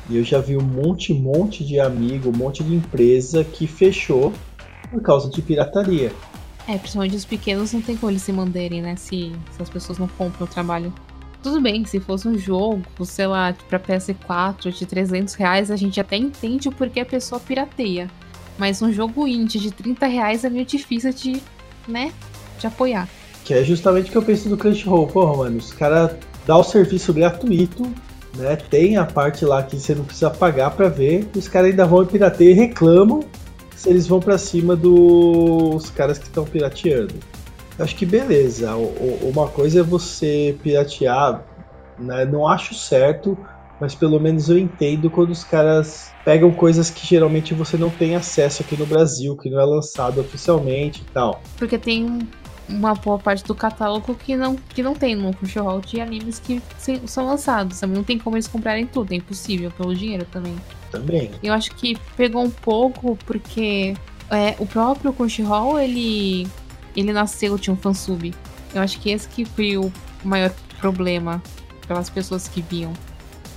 E 0.09 0.17
eu 0.17 0.23
já 0.23 0.41
vi 0.41 0.57
um 0.57 0.63
monte, 0.63 1.13
monte 1.13 1.65
de 1.65 1.81
amigo, 1.81 2.31
um 2.31 2.37
monte 2.37 2.63
de 2.63 2.73
empresa 2.73 3.43
que 3.43 3.67
fechou 3.67 4.33
por 4.91 5.03
causa 5.03 5.31
de 5.31 5.43
pirataria. 5.43 6.13
É, 6.69 6.77
principalmente 6.77 7.15
os 7.17 7.25
pequenos 7.25 7.73
não 7.73 7.81
tem 7.81 7.97
como 7.97 8.11
eles 8.11 8.23
se 8.23 8.33
manterem, 8.33 8.83
né? 8.83 8.97
Se, 8.97 9.33
se 9.53 9.63
as 9.63 9.71
pessoas 9.71 9.99
não 9.99 10.09
compram 10.09 10.47
o 10.47 10.51
trabalho. 10.51 10.93
Tudo 11.43 11.61
bem, 11.61 11.85
se 11.85 12.01
fosse 12.01 12.27
um 12.27 12.37
jogo, 12.37 12.83
sei 13.05 13.27
lá, 13.27 13.55
pra 13.69 13.79
PS4 13.79 14.73
de 14.73 14.85
300 14.85 15.35
reais, 15.35 15.71
a 15.71 15.77
gente 15.77 16.01
até 16.01 16.17
entende 16.17 16.69
o 16.69 16.73
porquê 16.73 17.01
a 17.01 17.07
pessoa 17.07 17.41
pirateia. 17.41 18.11
Mas 18.59 18.83
um 18.83 18.93
jogo 18.93 19.29
indie 19.29 19.61
de 19.61 19.71
30 19.71 20.07
reais 20.07 20.45
é 20.45 20.51
meio 20.51 20.65
difícil 20.65 21.13
de, 21.13 21.41
né, 21.87 22.13
de 22.59 22.67
apoiar. 22.67 23.09
Que 23.45 23.55
é 23.55 23.63
justamente 23.63 24.09
o 24.09 24.11
que 24.11 24.19
eu 24.19 24.23
penso 24.23 24.49
do 24.49 24.57
Crunchyroll. 24.57 25.07
Porra, 25.07 25.37
mano, 25.37 25.59
os 25.59 25.73
caras 25.73 26.17
dão 26.45 26.61
o 26.61 26.65
serviço 26.65 27.13
gratuito, 27.13 27.89
né? 28.35 28.57
Tem 28.57 28.97
a 28.97 29.05
parte 29.05 29.45
lá 29.45 29.63
que 29.63 29.79
você 29.79 29.95
não 29.95 30.05
precisa 30.05 30.31
pagar 30.31 30.73
para 30.73 30.89
ver. 30.89 31.29
Os 31.37 31.47
caras 31.47 31.71
ainda 31.71 31.87
vão 31.87 32.05
pirateia 32.05 32.51
e 32.51 32.55
reclamam 32.55 33.21
eles 33.85 34.07
vão 34.07 34.21
para 34.21 34.39
cima 34.39 34.75
dos 34.77 35.91
caras 35.91 36.19
que 36.19 36.25
estão 36.25 36.45
pirateando. 36.45 37.15
Eu 37.79 37.85
acho 37.85 37.95
que 37.97 38.07
beleza. 38.07 38.75
Uma 38.75 39.49
coisa 39.49 39.81
é 39.81 39.83
você 39.83 40.57
piratear, 40.63 41.45
né? 41.99 42.25
não 42.25 42.49
acho 42.49 42.75
certo, 42.75 43.37
mas 43.81 43.95
pelo 43.95 44.19
menos 44.19 44.49
eu 44.49 44.59
entendo 44.59 45.11
quando 45.11 45.31
os 45.31 45.45
caras 45.45 46.11
pegam 46.25 46.51
coisas 46.51 46.89
que 46.89 47.07
geralmente 47.07 47.53
você 47.53 47.77
não 47.77 47.91
tem 47.91 48.17
acesso 48.17 48.63
aqui 48.63 48.77
no 48.77 48.87
Brasil, 48.87 49.37
que 49.37 49.51
não 49.51 49.61
é 49.61 49.65
lançado 49.65 50.21
oficialmente 50.21 51.03
e 51.03 51.13
tal. 51.13 51.43
Porque 51.59 51.77
tem 51.77 52.27
uma 52.69 52.95
boa 52.95 53.19
parte 53.19 53.45
do 53.45 53.55
catálogo 53.55 54.15
que 54.15 54.37
não, 54.37 54.57
que 54.57 54.83
não 54.83 54.95
tem 54.95 55.15
no 55.15 55.33
Crunchyroll 55.35 55.81
de 55.81 56.01
animes 56.01 56.39
que 56.39 56.61
são 57.07 57.27
lançados. 57.27 57.81
Não 57.83 58.03
tem 58.03 58.19
como 58.19 58.37
eles 58.37 58.49
comprarem 58.49 58.87
tudo, 58.87 59.13
é 59.13 59.17
impossível, 59.17 59.71
pelo 59.71 59.95
dinheiro 59.95 60.27
também. 60.33 60.57
Também. 60.91 61.31
Eu 61.43 61.53
acho 61.53 61.75
que 61.75 61.97
pegou 62.17 62.43
um 62.43 62.51
pouco 62.51 63.19
porque 63.27 63.95
é, 64.31 64.55
o 64.59 64.67
próprio 64.67 65.13
Crunchyroll, 65.13 65.79
ele, 65.79 66.47
ele 66.97 67.13
nasceu 67.13 67.57
de 67.59 67.71
um 67.71 67.77
fansub. 67.77 68.35
Eu 68.75 68.83
acho 68.83 69.01
que 69.01 69.11
esse 69.11 69.29
que 69.29 69.45
foi 69.45 69.77
o 69.77 69.93
maior 70.25 70.53
problema 70.79 71.43
pelas 71.87 72.11
pessoas 72.11 72.49
que 72.49 72.61
viam. 72.61 72.93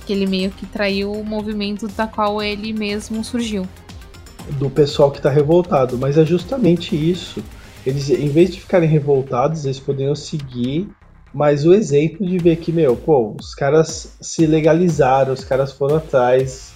Que 0.06 0.12
ele 0.12 0.26
meio 0.26 0.50
que 0.50 0.66
traiu 0.66 1.12
o 1.12 1.24
movimento 1.24 1.86
da 1.88 2.06
qual 2.06 2.42
ele 2.42 2.72
mesmo 2.72 3.22
surgiu. 3.22 3.66
Do 4.52 4.70
pessoal 4.70 5.10
que 5.10 5.20
tá 5.20 5.30
revoltado, 5.30 5.98
mas 5.98 6.16
é 6.16 6.24
justamente 6.24 6.96
isso 6.96 7.42
eles, 7.86 8.10
em 8.10 8.28
vez 8.28 8.50
de 8.50 8.60
ficarem 8.60 8.88
revoltados, 8.88 9.64
eles 9.64 9.80
poderiam 9.80 10.14
seguir 10.14 10.88
mas 11.32 11.64
o 11.64 11.72
exemplo 11.72 12.26
de 12.26 12.38
ver 12.38 12.56
que, 12.56 12.72
meu, 12.72 12.96
pô, 12.96 13.36
os 13.40 13.54
caras 13.54 14.16
se 14.20 14.46
legalizaram, 14.46 15.32
os 15.32 15.44
caras 15.44 15.72
foram 15.72 15.96
atrás. 15.96 16.69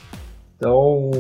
Então, 0.64 1.10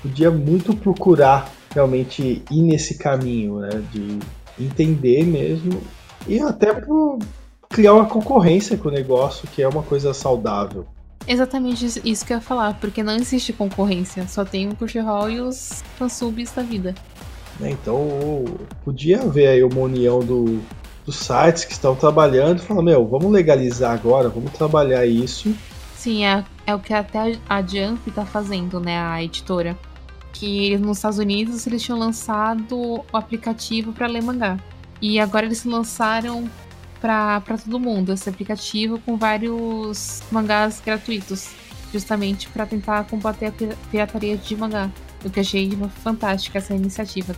podia 0.00 0.30
muito 0.30 0.74
procurar 0.74 1.52
realmente 1.74 2.42
ir 2.50 2.62
nesse 2.62 2.96
caminho, 2.96 3.58
né? 3.58 3.82
De 3.92 4.18
entender 4.58 5.26
mesmo 5.26 5.78
e 6.26 6.40
até 6.40 6.72
por 6.72 7.18
criar 7.68 7.92
uma 7.92 8.06
concorrência 8.06 8.78
com 8.78 8.88
o 8.88 8.92
negócio, 8.92 9.46
que 9.48 9.62
é 9.62 9.68
uma 9.68 9.82
coisa 9.82 10.14
saudável. 10.14 10.86
Exatamente 11.28 12.00
isso 12.02 12.24
que 12.24 12.32
eu 12.32 12.38
ia 12.38 12.40
falar, 12.40 12.78
porque 12.80 13.02
não 13.02 13.14
existe 13.14 13.52
concorrência, 13.52 14.26
só 14.26 14.42
tem 14.42 14.70
o 14.70 14.74
Crunchyroll 14.74 15.30
e 15.30 15.40
os 15.40 15.82
fansubs 15.98 16.50
da 16.52 16.62
vida. 16.62 16.94
Né? 17.60 17.72
Então 17.72 18.44
podia 18.84 19.20
haver 19.20 19.48
aí 19.48 19.62
uma 19.62 19.80
união 19.80 20.20
do, 20.20 20.60
dos 21.04 21.16
sites 21.16 21.66
que 21.66 21.72
estão 21.72 21.94
trabalhando 21.94 22.58
e 22.58 22.62
falar, 22.62 22.82
meu, 22.82 23.06
vamos 23.06 23.30
legalizar 23.30 23.92
agora, 23.92 24.30
vamos 24.30 24.52
trabalhar 24.52 25.04
isso. 25.04 25.54
Sim, 26.02 26.24
é, 26.24 26.44
é 26.66 26.74
o 26.74 26.80
que 26.80 26.92
até 26.92 27.38
a 27.48 27.62
Jump 27.62 28.10
está 28.10 28.26
fazendo, 28.26 28.80
né, 28.80 28.98
a 28.98 29.22
editora. 29.22 29.78
Que 30.32 30.76
nos 30.76 30.98
Estados 30.98 31.18
Unidos 31.18 31.64
eles 31.64 31.80
tinham 31.80 31.96
lançado 31.96 32.76
o 32.76 33.16
aplicativo 33.16 33.92
para 33.92 34.08
ler 34.08 34.20
mangá. 34.20 34.58
E 35.00 35.20
agora 35.20 35.46
eles 35.46 35.64
lançaram 35.64 36.50
para 37.00 37.40
todo 37.64 37.78
mundo 37.78 38.12
esse 38.12 38.28
aplicativo 38.28 38.98
com 38.98 39.16
vários 39.16 40.24
mangás 40.32 40.82
gratuitos, 40.84 41.50
justamente 41.92 42.48
para 42.48 42.66
tentar 42.66 43.04
combater 43.04 43.46
a 43.46 43.52
pirataria 43.88 44.36
de 44.36 44.56
mangá. 44.56 44.90
O 45.24 45.30
que 45.30 45.38
achei 45.38 45.70
fantástica 46.02 46.58
essa 46.58 46.74
iniciativa 46.74 47.32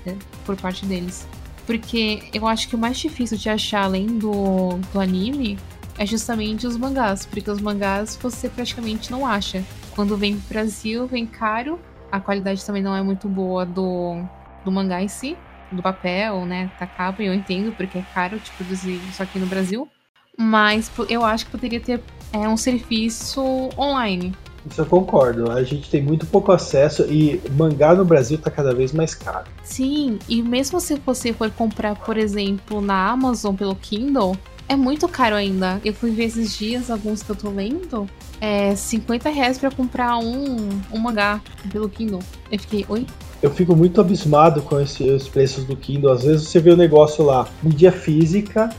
por 0.47 0.57
parte 0.57 0.87
deles. 0.87 1.29
Porque 1.67 2.31
eu 2.33 2.49
acho 2.49 2.67
que 2.67 2.77
o 2.77 2.79
mais 2.79 2.97
difícil 2.97 3.37
de 3.37 3.51
achar 3.51 3.85
além 3.85 4.07
do, 4.07 4.79
do 4.91 4.99
anime 4.99 5.59
é 5.99 6.07
justamente 6.07 6.67
os 6.67 6.77
mangás. 6.77 7.27
Porque 7.27 7.51
os 7.51 7.61
mangás 7.61 8.19
você 8.21 8.49
praticamente 8.49 9.11
não 9.11 9.27
acha. 9.27 9.65
Quando 9.95 10.17
vem 10.17 10.39
pro 10.39 10.55
Brasil, 10.55 11.07
vem 11.07 11.27
caro. 11.27 11.79
A 12.11 12.21
qualidade 12.21 12.65
também 12.65 12.83
não 12.83 12.95
é 12.95 13.03
muito 13.03 13.29
boa 13.29 13.67
do, 13.67 14.23
do 14.65 14.71
mangá 14.71 15.03
em 15.03 15.09
si, 15.09 15.37
do 15.73 15.83
papel, 15.83 16.45
né? 16.47 16.71
Da 16.79 16.87
capa, 16.87 17.23
eu 17.23 17.35
entendo, 17.35 17.73
porque 17.73 17.99
é 17.99 18.05
caro 18.15 18.39
de 18.39 18.51
produzir 18.53 19.01
isso 19.09 19.23
aqui 19.23 19.39
no 19.39 19.47
Brasil. 19.47 19.89
Mas 20.37 20.91
eu 21.09 21.25
acho 21.25 21.47
que 21.47 21.53
poderia 21.53 21.81
ter 21.81 22.01
é, 22.33 22.49
um 22.49 22.57
serviço 22.57 23.43
online 23.79 24.35
isso 24.71 24.81
eu 24.81 24.87
concordo. 24.87 25.51
A 25.51 25.63
gente 25.63 25.91
tem 25.91 26.03
muito 26.03 26.27
pouco 26.27 26.51
acesso 26.51 27.03
e 27.03 27.41
mangá 27.53 27.95
no 27.95 28.05
Brasil 28.05 28.39
tá 28.39 28.51
cada 28.51 28.75
vez 28.75 28.93
mais 28.93 29.15
caro. 29.15 29.45
Sim, 29.63 30.19
e 30.29 30.43
mesmo 30.43 30.81
se 30.81 30.95
você 30.97 31.33
for 31.33 31.51
comprar, 31.51 31.95
por 31.97 32.17
exemplo, 32.17 32.81
na 32.81 33.11
Amazon 33.11 33.55
pelo 33.55 33.75
Kindle, 33.77 34.37
é 34.69 34.77
muito 34.77 35.09
caro 35.09 35.35
ainda. 35.35 35.81
Eu 35.85 35.93
fui 35.93 36.11
ver 36.11 36.25
esses 36.25 36.57
dias 36.57 36.91
alguns 36.91 37.23
que 37.23 37.31
eu 37.31 37.37
tô 37.37 37.51
lendo. 37.51 38.09
É 38.41 38.75
50 38.75 39.29
reais 39.31 39.59
pra 39.59 39.71
comprar 39.71 40.19
um, 40.19 40.69
um 40.93 40.99
mangá 40.99 41.41
pelo 41.71 41.89
Kindle. 41.89 42.21
Eu 42.51 42.59
fiquei, 42.59 42.85
oi? 42.89 43.07
Eu 43.43 43.51
fico 43.51 43.77
muito 43.77 44.01
abismado 44.01 44.63
com 44.63 44.81
esse, 44.81 45.05
os 45.05 45.29
preços 45.29 45.65
do 45.65 45.77
Kindle. 45.77 46.13
Às 46.13 46.25
vezes 46.25 46.49
você 46.49 46.61
vê 46.61 46.71
o 46.71 46.75
um 46.75 46.77
negócio 46.77 47.25
lá, 47.25 47.47
mídia 47.63 47.93
física, 47.93 48.71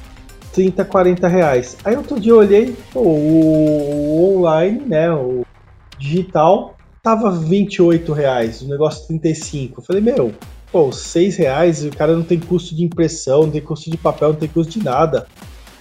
30, 0.53 0.83
40 0.85 1.27
reais. 1.27 1.77
Aí 1.83 1.95
outro 1.95 2.19
dia 2.19 2.31
eu 2.31 2.37
olhei, 2.37 2.75
pô, 2.91 3.01
o 3.01 4.37
online, 4.37 4.81
né? 4.85 5.11
O 5.11 5.45
digital 5.99 6.75
tava 7.03 7.31
28 7.31 8.11
reais, 8.13 8.61
o 8.61 8.67
negócio 8.67 9.07
35. 9.07 9.79
Eu 9.79 9.85
falei, 9.85 10.01
meu, 10.01 10.33
pô, 10.71 10.91
6 10.91 11.37
reais, 11.37 11.85
o 11.85 11.89
cara 11.91 12.15
não 12.15 12.23
tem 12.23 12.39
custo 12.39 12.75
de 12.75 12.83
impressão, 12.83 13.43
não 13.43 13.51
tem 13.51 13.61
custo 13.61 13.91
de 13.91 13.97
papel, 13.97 14.29
não 14.29 14.35
tem 14.35 14.49
custo 14.49 14.79
de 14.79 14.83
nada. 14.83 15.27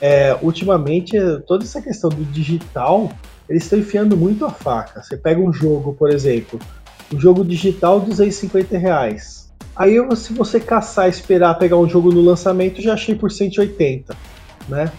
É, 0.01 0.37
ultimamente, 0.43 1.17
toda 1.47 1.65
essa 1.65 1.81
questão 1.81 2.11
do 2.11 2.25
digital, 2.25 3.11
eles 3.49 3.65
estão 3.65 3.79
enfiando 3.79 4.17
muito 4.17 4.45
a 4.45 4.51
faca. 4.51 5.03
Você 5.03 5.17
pega 5.17 5.41
um 5.41 5.53
jogo, 5.53 5.95
por 5.95 6.11
exemplo, 6.11 6.59
um 7.13 7.21
jogo 7.21 7.45
digital, 7.45 8.01
250 8.01 8.77
reais. 8.77 9.53
Aí, 9.77 9.97
se 10.17 10.33
você 10.33 10.61
caçar 10.61 11.09
esperar 11.09 11.59
pegar 11.59 11.77
um 11.77 11.89
jogo 11.89 12.13
no 12.13 12.21
lançamento, 12.21 12.81
já 12.81 12.95
achei 12.95 13.15
por 13.15 13.31
180, 13.31 14.17
né? 14.69 14.93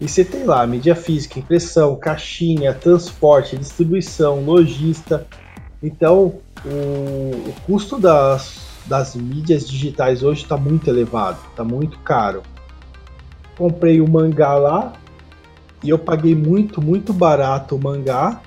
E 0.00 0.08
você 0.08 0.24
tem 0.24 0.44
lá 0.44 0.66
mídia 0.66 0.94
física, 0.94 1.38
impressão, 1.38 1.96
caixinha, 1.96 2.72
transporte, 2.72 3.56
distribuição, 3.56 4.42
lojista. 4.42 5.26
Então, 5.82 6.34
o, 6.64 6.68
o 6.68 7.54
custo 7.66 7.98
das, 7.98 8.60
das 8.86 9.14
mídias 9.14 9.68
digitais 9.68 10.22
hoje 10.22 10.42
está 10.42 10.56
muito 10.56 10.88
elevado, 10.88 11.38
está 11.50 11.64
muito 11.64 11.98
caro. 11.98 12.42
Comprei 13.60 14.00
o 14.00 14.08
mangá 14.08 14.54
lá 14.54 14.94
e 15.84 15.90
eu 15.90 15.98
paguei 15.98 16.34
muito, 16.34 16.80
muito 16.80 17.12
barato 17.12 17.76
o 17.76 17.78
mangá. 17.78 18.40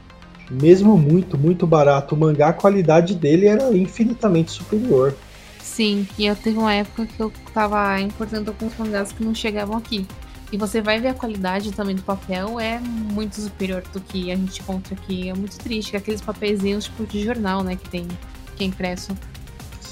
Mesmo 0.50 0.98
muito, 0.98 1.38
muito 1.38 1.68
barato 1.68 2.16
o 2.16 2.18
mangá, 2.18 2.48
a 2.48 2.54
qualidade 2.54 3.14
dele 3.14 3.46
era 3.46 3.78
infinitamente 3.78 4.50
superior. 4.50 5.16
Sim, 5.62 6.08
e 6.18 6.26
eu 6.26 6.36
teve 6.36 6.58
uma 6.58 6.74
época 6.74 7.06
que 7.06 7.20
eu 7.20 7.32
estava 7.48 8.02
importando 8.02 8.50
alguns 8.50 8.76
mangás 8.76 9.12
que 9.12 9.24
não 9.24 9.36
chegavam 9.36 9.78
aqui. 9.78 10.08
E 10.52 10.58
você 10.58 10.82
vai 10.82 11.00
ver 11.00 11.10
a 11.10 11.14
qualidade 11.14 11.72
também 11.72 11.96
do 11.96 12.02
papel 12.02 12.60
é 12.60 12.80
muito 12.80 13.40
superior 13.40 13.84
do 13.94 14.02
que 14.02 14.32
a 14.32 14.36
gente 14.36 14.64
encontra 14.64 14.96
aqui. 14.96 15.30
É 15.30 15.34
muito 15.36 15.60
triste, 15.60 15.96
aqueles 15.96 16.22
papeizinhos 16.22 16.86
tipo 16.86 17.06
de 17.06 17.24
jornal, 17.24 17.64
né, 17.64 17.76
que 17.76 17.88
tem 17.88 18.08
que 18.56 18.64
é 18.64 18.68
impresso. 18.68 19.16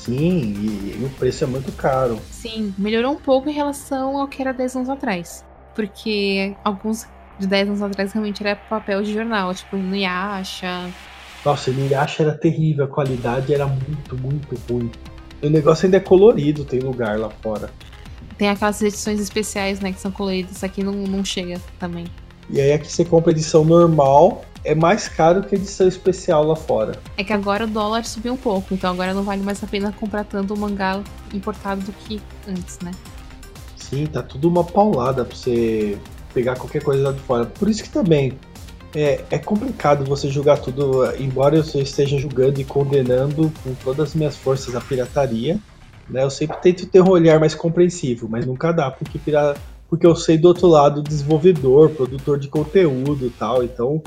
Sim, 0.05 0.55
e, 0.57 0.99
e, 0.99 1.05
o 1.05 1.09
preço 1.11 1.43
é 1.43 1.47
muito 1.47 1.71
caro. 1.73 2.19
Sim, 2.31 2.73
melhorou 2.75 3.11
um 3.11 3.17
pouco 3.17 3.47
em 3.49 3.53
relação 3.53 4.17
ao 4.17 4.27
que 4.27 4.41
era 4.41 4.51
10 4.51 4.77
anos 4.77 4.89
atrás. 4.89 5.45
Porque 5.75 6.55
alguns 6.63 7.07
de 7.39 7.45
10 7.45 7.67
anos 7.69 7.81
atrás 7.83 8.11
realmente 8.11 8.41
era 8.41 8.55
papel 8.55 9.03
de 9.03 9.13
jornal, 9.13 9.53
tipo 9.53 9.77
no 9.77 9.95
Yasha. 9.95 10.89
Nossa, 11.45 11.71
no 11.71 11.87
Yasha 11.87 12.23
era 12.23 12.33
terrível, 12.33 12.85
a 12.85 12.87
qualidade 12.87 13.53
era 13.53 13.67
muito, 13.67 14.17
muito 14.17 14.55
ruim. 14.67 14.91
O 15.41 15.49
negócio 15.49 15.85
ainda 15.85 15.97
é 15.97 15.99
colorido, 15.99 16.65
tem 16.65 16.79
lugar 16.79 17.19
lá 17.19 17.29
fora. 17.29 17.69
Tem 18.39 18.49
aquelas 18.49 18.81
edições 18.81 19.19
especiais, 19.19 19.79
né, 19.79 19.91
que 19.91 19.99
são 19.99 20.11
coloridas. 20.11 20.63
Aqui 20.63 20.83
não, 20.83 20.93
não 20.93 21.23
chega 21.23 21.61
também. 21.79 22.05
E 22.49 22.59
aí 22.59 22.73
aqui 22.73 22.91
você 22.91 23.05
compra 23.05 23.31
edição 23.31 23.63
normal, 23.63 24.43
é 24.63 24.75
mais 24.75 25.07
caro 25.07 25.43
que 25.43 25.55
edição 25.55 25.87
especial 25.87 26.43
lá 26.43 26.55
fora. 26.55 26.99
É 27.17 27.23
que 27.23 27.33
agora 27.33 27.65
o 27.65 27.67
dólar 27.67 28.05
subiu 28.05 28.33
um 28.33 28.37
pouco, 28.37 28.73
então 28.73 28.91
agora 28.91 29.13
não 29.13 29.23
vale 29.23 29.41
mais 29.41 29.63
a 29.63 29.67
pena 29.67 29.91
comprar 29.91 30.23
tanto 30.23 30.55
mangá 30.55 31.01
importado 31.33 31.81
do 31.81 31.91
que 31.91 32.21
antes, 32.47 32.79
né? 32.79 32.91
Sim, 33.75 34.05
tá 34.05 34.21
tudo 34.21 34.47
uma 34.47 34.63
paulada 34.63 35.25
pra 35.25 35.35
você 35.35 35.97
pegar 36.33 36.55
qualquer 36.55 36.83
coisa 36.83 37.03
lá 37.03 37.11
de 37.11 37.19
fora. 37.19 37.45
Por 37.45 37.69
isso 37.69 37.83
que 37.83 37.89
também 37.89 38.33
é, 38.95 39.23
é 39.29 39.37
complicado 39.37 40.05
você 40.05 40.29
julgar 40.29 40.59
tudo, 40.59 41.05
embora 41.17 41.57
eu 41.57 41.61
esteja 41.61 42.17
julgando 42.17 42.61
e 42.61 42.63
condenando 42.63 43.51
com 43.63 43.73
todas 43.75 44.09
as 44.09 44.15
minhas 44.15 44.35
forças 44.35 44.75
a 44.75 44.81
pirataria. 44.81 45.59
Né? 46.09 46.23
Eu 46.23 46.29
sempre 46.29 46.57
tento 46.57 46.85
ter 46.85 47.01
um 47.01 47.09
olhar 47.09 47.39
mais 47.39 47.55
compreensivo, 47.55 48.27
mas 48.29 48.45
nunca 48.45 48.71
dá, 48.71 48.91
porque, 48.91 49.19
porque 49.89 50.05
eu 50.05 50.15
sei 50.15 50.37
do 50.37 50.47
outro 50.47 50.67
lado 50.67 51.01
desenvolvedor, 51.01 51.89
produtor 51.91 52.37
de 52.37 52.47
conteúdo 52.47 53.25
e 53.25 53.29
tal, 53.29 53.63
então 53.63 54.01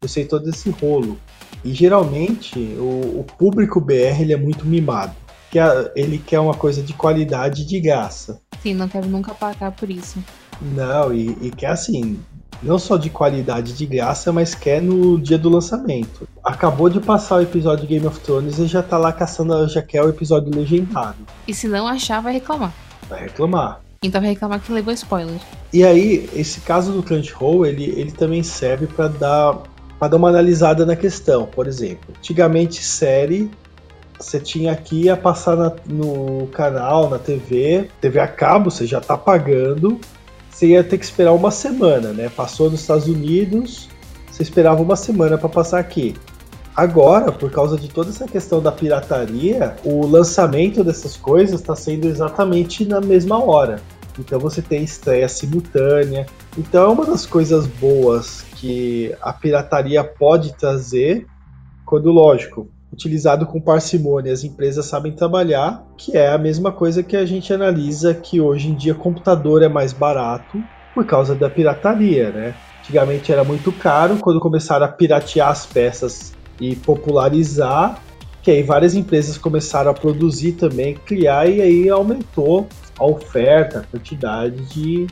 eu 0.00 0.08
sei 0.08 0.24
todo 0.24 0.48
esse 0.48 0.70
rolo. 0.70 1.18
E 1.64 1.72
geralmente 1.72 2.58
o, 2.78 3.20
o 3.20 3.26
público 3.36 3.80
BR 3.80 4.20
ele 4.20 4.32
é 4.32 4.36
muito 4.36 4.64
mimado. 4.64 5.14
Que 5.50 5.58
ele 5.96 6.18
quer 6.18 6.38
uma 6.40 6.54
coisa 6.54 6.82
de 6.82 6.92
qualidade 6.92 7.64
de 7.64 7.80
graça. 7.80 8.40
Sim, 8.62 8.74
não 8.74 8.86
quero 8.86 9.08
nunca 9.08 9.34
pagar 9.34 9.72
por 9.72 9.88
isso. 9.90 10.22
Não, 10.60 11.12
e, 11.12 11.36
e 11.40 11.50
quer 11.50 11.68
assim, 11.68 12.20
não 12.62 12.78
só 12.78 12.96
de 12.96 13.08
qualidade 13.08 13.72
de 13.72 13.86
graça, 13.86 14.30
mas 14.30 14.54
quer 14.54 14.82
no 14.82 15.18
dia 15.18 15.38
do 15.38 15.48
lançamento. 15.48 16.28
Acabou 16.44 16.90
de 16.90 17.00
passar 17.00 17.36
o 17.36 17.42
episódio 17.42 17.86
de 17.86 17.94
Game 17.94 18.06
of 18.06 18.20
Thrones 18.20 18.58
e 18.58 18.66
já 18.66 18.82
tá 18.82 18.98
lá 18.98 19.10
caçando, 19.10 19.66
já 19.68 19.80
quer 19.80 20.02
o 20.02 20.10
episódio 20.10 20.54
legendado. 20.54 21.16
E 21.46 21.54
se 21.54 21.66
não 21.66 21.88
achar, 21.88 22.20
vai 22.20 22.34
reclamar. 22.34 22.72
Vai 23.08 23.22
reclamar. 23.22 23.80
Então 24.02 24.20
vai 24.20 24.30
reclamar 24.30 24.60
que 24.60 24.70
levou 24.70 24.92
spoiler. 24.92 25.40
E 25.72 25.82
aí, 25.82 26.28
esse 26.34 26.60
caso 26.60 26.92
do 26.92 27.02
Crunchyroll, 27.02 27.66
ele, 27.66 27.84
ele 27.84 28.12
também 28.12 28.42
serve 28.42 28.86
para 28.86 29.08
dar 29.08 29.62
para 29.98 30.08
dar 30.08 30.16
uma 30.16 30.28
analisada 30.28 30.86
na 30.86 30.96
questão. 30.96 31.46
Por 31.46 31.66
exemplo, 31.66 32.14
antigamente 32.16 32.82
série 32.82 33.50
você 34.18 34.40
tinha 34.40 34.72
aqui 34.72 35.02
ia 35.02 35.16
passar 35.16 35.56
na, 35.56 35.72
no 35.86 36.48
canal, 36.48 37.08
na 37.08 37.18
TV, 37.18 37.88
TV 38.00 38.18
a 38.18 38.26
cabo, 38.26 38.70
você 38.70 38.84
já 38.84 39.00
tá 39.00 39.16
pagando, 39.16 40.00
você 40.50 40.68
ia 40.68 40.82
ter 40.82 40.98
que 40.98 41.04
esperar 41.04 41.32
uma 41.32 41.50
semana, 41.50 42.12
né? 42.12 42.28
Passou 42.28 42.68
nos 42.70 42.80
Estados 42.80 43.06
Unidos, 43.06 43.88
você 44.30 44.42
esperava 44.42 44.82
uma 44.82 44.96
semana 44.96 45.38
para 45.38 45.48
passar 45.48 45.78
aqui. 45.78 46.16
Agora, 46.74 47.30
por 47.30 47.50
causa 47.50 47.76
de 47.76 47.88
toda 47.88 48.10
essa 48.10 48.26
questão 48.26 48.60
da 48.60 48.72
pirataria, 48.72 49.76
o 49.84 50.06
lançamento 50.06 50.82
dessas 50.82 51.16
coisas 51.16 51.60
está 51.60 51.74
sendo 51.76 52.06
exatamente 52.06 52.84
na 52.84 53.00
mesma 53.00 53.42
hora. 53.42 53.80
Então 54.18 54.38
você 54.38 54.60
tem 54.60 54.82
estreia 54.82 55.28
simultânea. 55.28 56.26
Então 56.58 56.82
é 56.82 56.88
uma 56.88 57.06
das 57.06 57.24
coisas 57.24 57.68
boas 57.68 58.42
que 58.56 59.14
a 59.22 59.32
pirataria 59.32 60.02
pode 60.02 60.54
trazer, 60.54 61.24
quando 61.86 62.10
lógico, 62.10 62.68
utilizado 62.92 63.46
com 63.46 63.60
parcimônia, 63.60 64.32
as 64.32 64.42
empresas 64.42 64.86
sabem 64.86 65.12
trabalhar, 65.12 65.86
que 65.96 66.16
é 66.16 66.32
a 66.32 66.36
mesma 66.36 66.72
coisa 66.72 67.00
que 67.00 67.16
a 67.16 67.24
gente 67.24 67.52
analisa 67.52 68.12
que 68.12 68.40
hoje 68.40 68.70
em 68.70 68.74
dia 68.74 68.92
computador 68.92 69.62
é 69.62 69.68
mais 69.68 69.92
barato 69.92 70.60
por 70.92 71.06
causa 71.06 71.32
da 71.32 71.48
pirataria, 71.48 72.32
né? 72.32 72.54
Antigamente 72.80 73.30
era 73.30 73.44
muito 73.44 73.70
caro, 73.70 74.16
quando 74.16 74.40
começaram 74.40 74.84
a 74.84 74.88
piratear 74.88 75.50
as 75.50 75.64
peças 75.64 76.32
e 76.60 76.74
popularizar, 76.74 78.02
que 78.42 78.50
aí 78.50 78.64
várias 78.64 78.96
empresas 78.96 79.38
começaram 79.38 79.92
a 79.92 79.94
produzir 79.94 80.54
também, 80.54 80.94
criar 80.94 81.48
e 81.48 81.62
aí 81.62 81.88
aumentou 81.88 82.66
a 82.98 83.06
oferta, 83.06 83.78
a 83.78 83.82
quantidade 83.84 84.56
de 84.74 85.06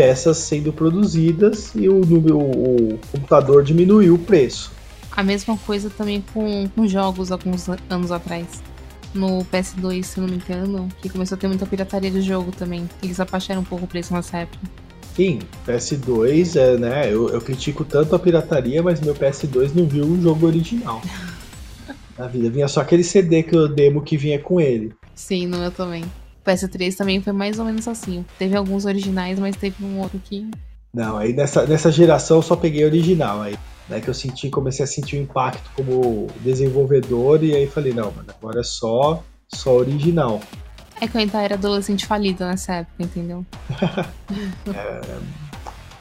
peças 0.00 0.38
sendo 0.38 0.72
produzidas 0.72 1.72
e 1.74 1.86
o, 1.86 2.00
número, 2.00 2.38
o 2.38 2.98
computador 3.12 3.62
diminuiu 3.62 4.14
o 4.14 4.18
preço. 4.18 4.72
A 5.12 5.22
mesma 5.22 5.58
coisa 5.58 5.90
também 5.90 6.24
com, 6.32 6.66
com 6.74 6.88
jogos 6.88 7.30
alguns 7.30 7.68
anos 7.90 8.10
atrás. 8.10 8.62
No 9.12 9.44
PS2, 9.44 10.02
se 10.04 10.18
não 10.18 10.26
me 10.26 10.36
engano, 10.36 10.88
que 11.02 11.10
começou 11.10 11.36
a 11.36 11.38
ter 11.38 11.48
muita 11.48 11.66
pirataria 11.66 12.10
de 12.10 12.22
jogo 12.22 12.50
também. 12.50 12.88
Eles 13.02 13.20
abaixaram 13.20 13.60
um 13.60 13.64
pouco 13.64 13.84
o 13.84 13.88
preço 13.88 14.14
nessa 14.14 14.38
época. 14.38 14.66
Sim, 15.14 15.40
PS2, 15.66 16.56
é, 16.56 16.78
né? 16.78 17.12
Eu, 17.12 17.28
eu 17.28 17.40
critico 17.42 17.84
tanto 17.84 18.14
a 18.14 18.18
pirataria, 18.18 18.82
mas 18.82 19.02
meu 19.02 19.14
PS2 19.14 19.72
não 19.74 19.86
viu 19.86 20.06
um 20.06 20.22
jogo 20.22 20.46
original. 20.46 21.02
Na 22.16 22.26
vida, 22.26 22.48
vinha 22.48 22.68
só 22.68 22.80
aquele 22.80 23.04
CD 23.04 23.42
que 23.42 23.54
o 23.54 23.68
demo 23.68 24.00
que 24.00 24.16
vinha 24.16 24.38
com 24.38 24.58
ele. 24.58 24.94
Sim, 25.14 25.46
no 25.46 25.58
meu 25.58 25.70
também. 25.70 26.04
PS3 26.44 26.96
também 26.96 27.20
foi 27.20 27.32
mais 27.32 27.58
ou 27.58 27.64
menos 27.64 27.86
assim. 27.86 28.24
Teve 28.38 28.56
alguns 28.56 28.84
originais, 28.84 29.38
mas 29.38 29.56
teve 29.56 29.84
um 29.84 30.00
outro 30.00 30.18
que. 30.18 30.48
Não, 30.92 31.16
aí 31.16 31.32
nessa, 31.32 31.66
nessa 31.66 31.92
geração 31.92 32.38
eu 32.38 32.42
só 32.42 32.56
peguei 32.56 32.84
original. 32.84 33.42
Aí 33.42 33.56
né, 33.90 34.00
que 34.00 34.08
eu 34.08 34.14
senti, 34.14 34.48
comecei 34.48 34.84
a 34.84 34.88
sentir 34.88 35.16
o 35.16 35.22
impacto 35.22 35.68
como 35.74 36.28
desenvolvedor 36.40 37.42
e 37.42 37.54
aí 37.54 37.66
falei, 37.66 37.92
não, 37.92 38.12
mano, 38.12 38.28
agora 38.38 38.60
é 38.60 38.62
só, 38.62 39.22
só 39.52 39.76
original. 39.76 40.40
É 41.00 41.08
que 41.08 41.16
eu 41.16 41.20
ainda 41.20 41.42
era 41.42 41.54
adolescente 41.56 42.06
falido 42.06 42.44
nessa 42.44 42.74
época, 42.74 43.02
entendeu? 43.02 43.44
é, 44.72 45.00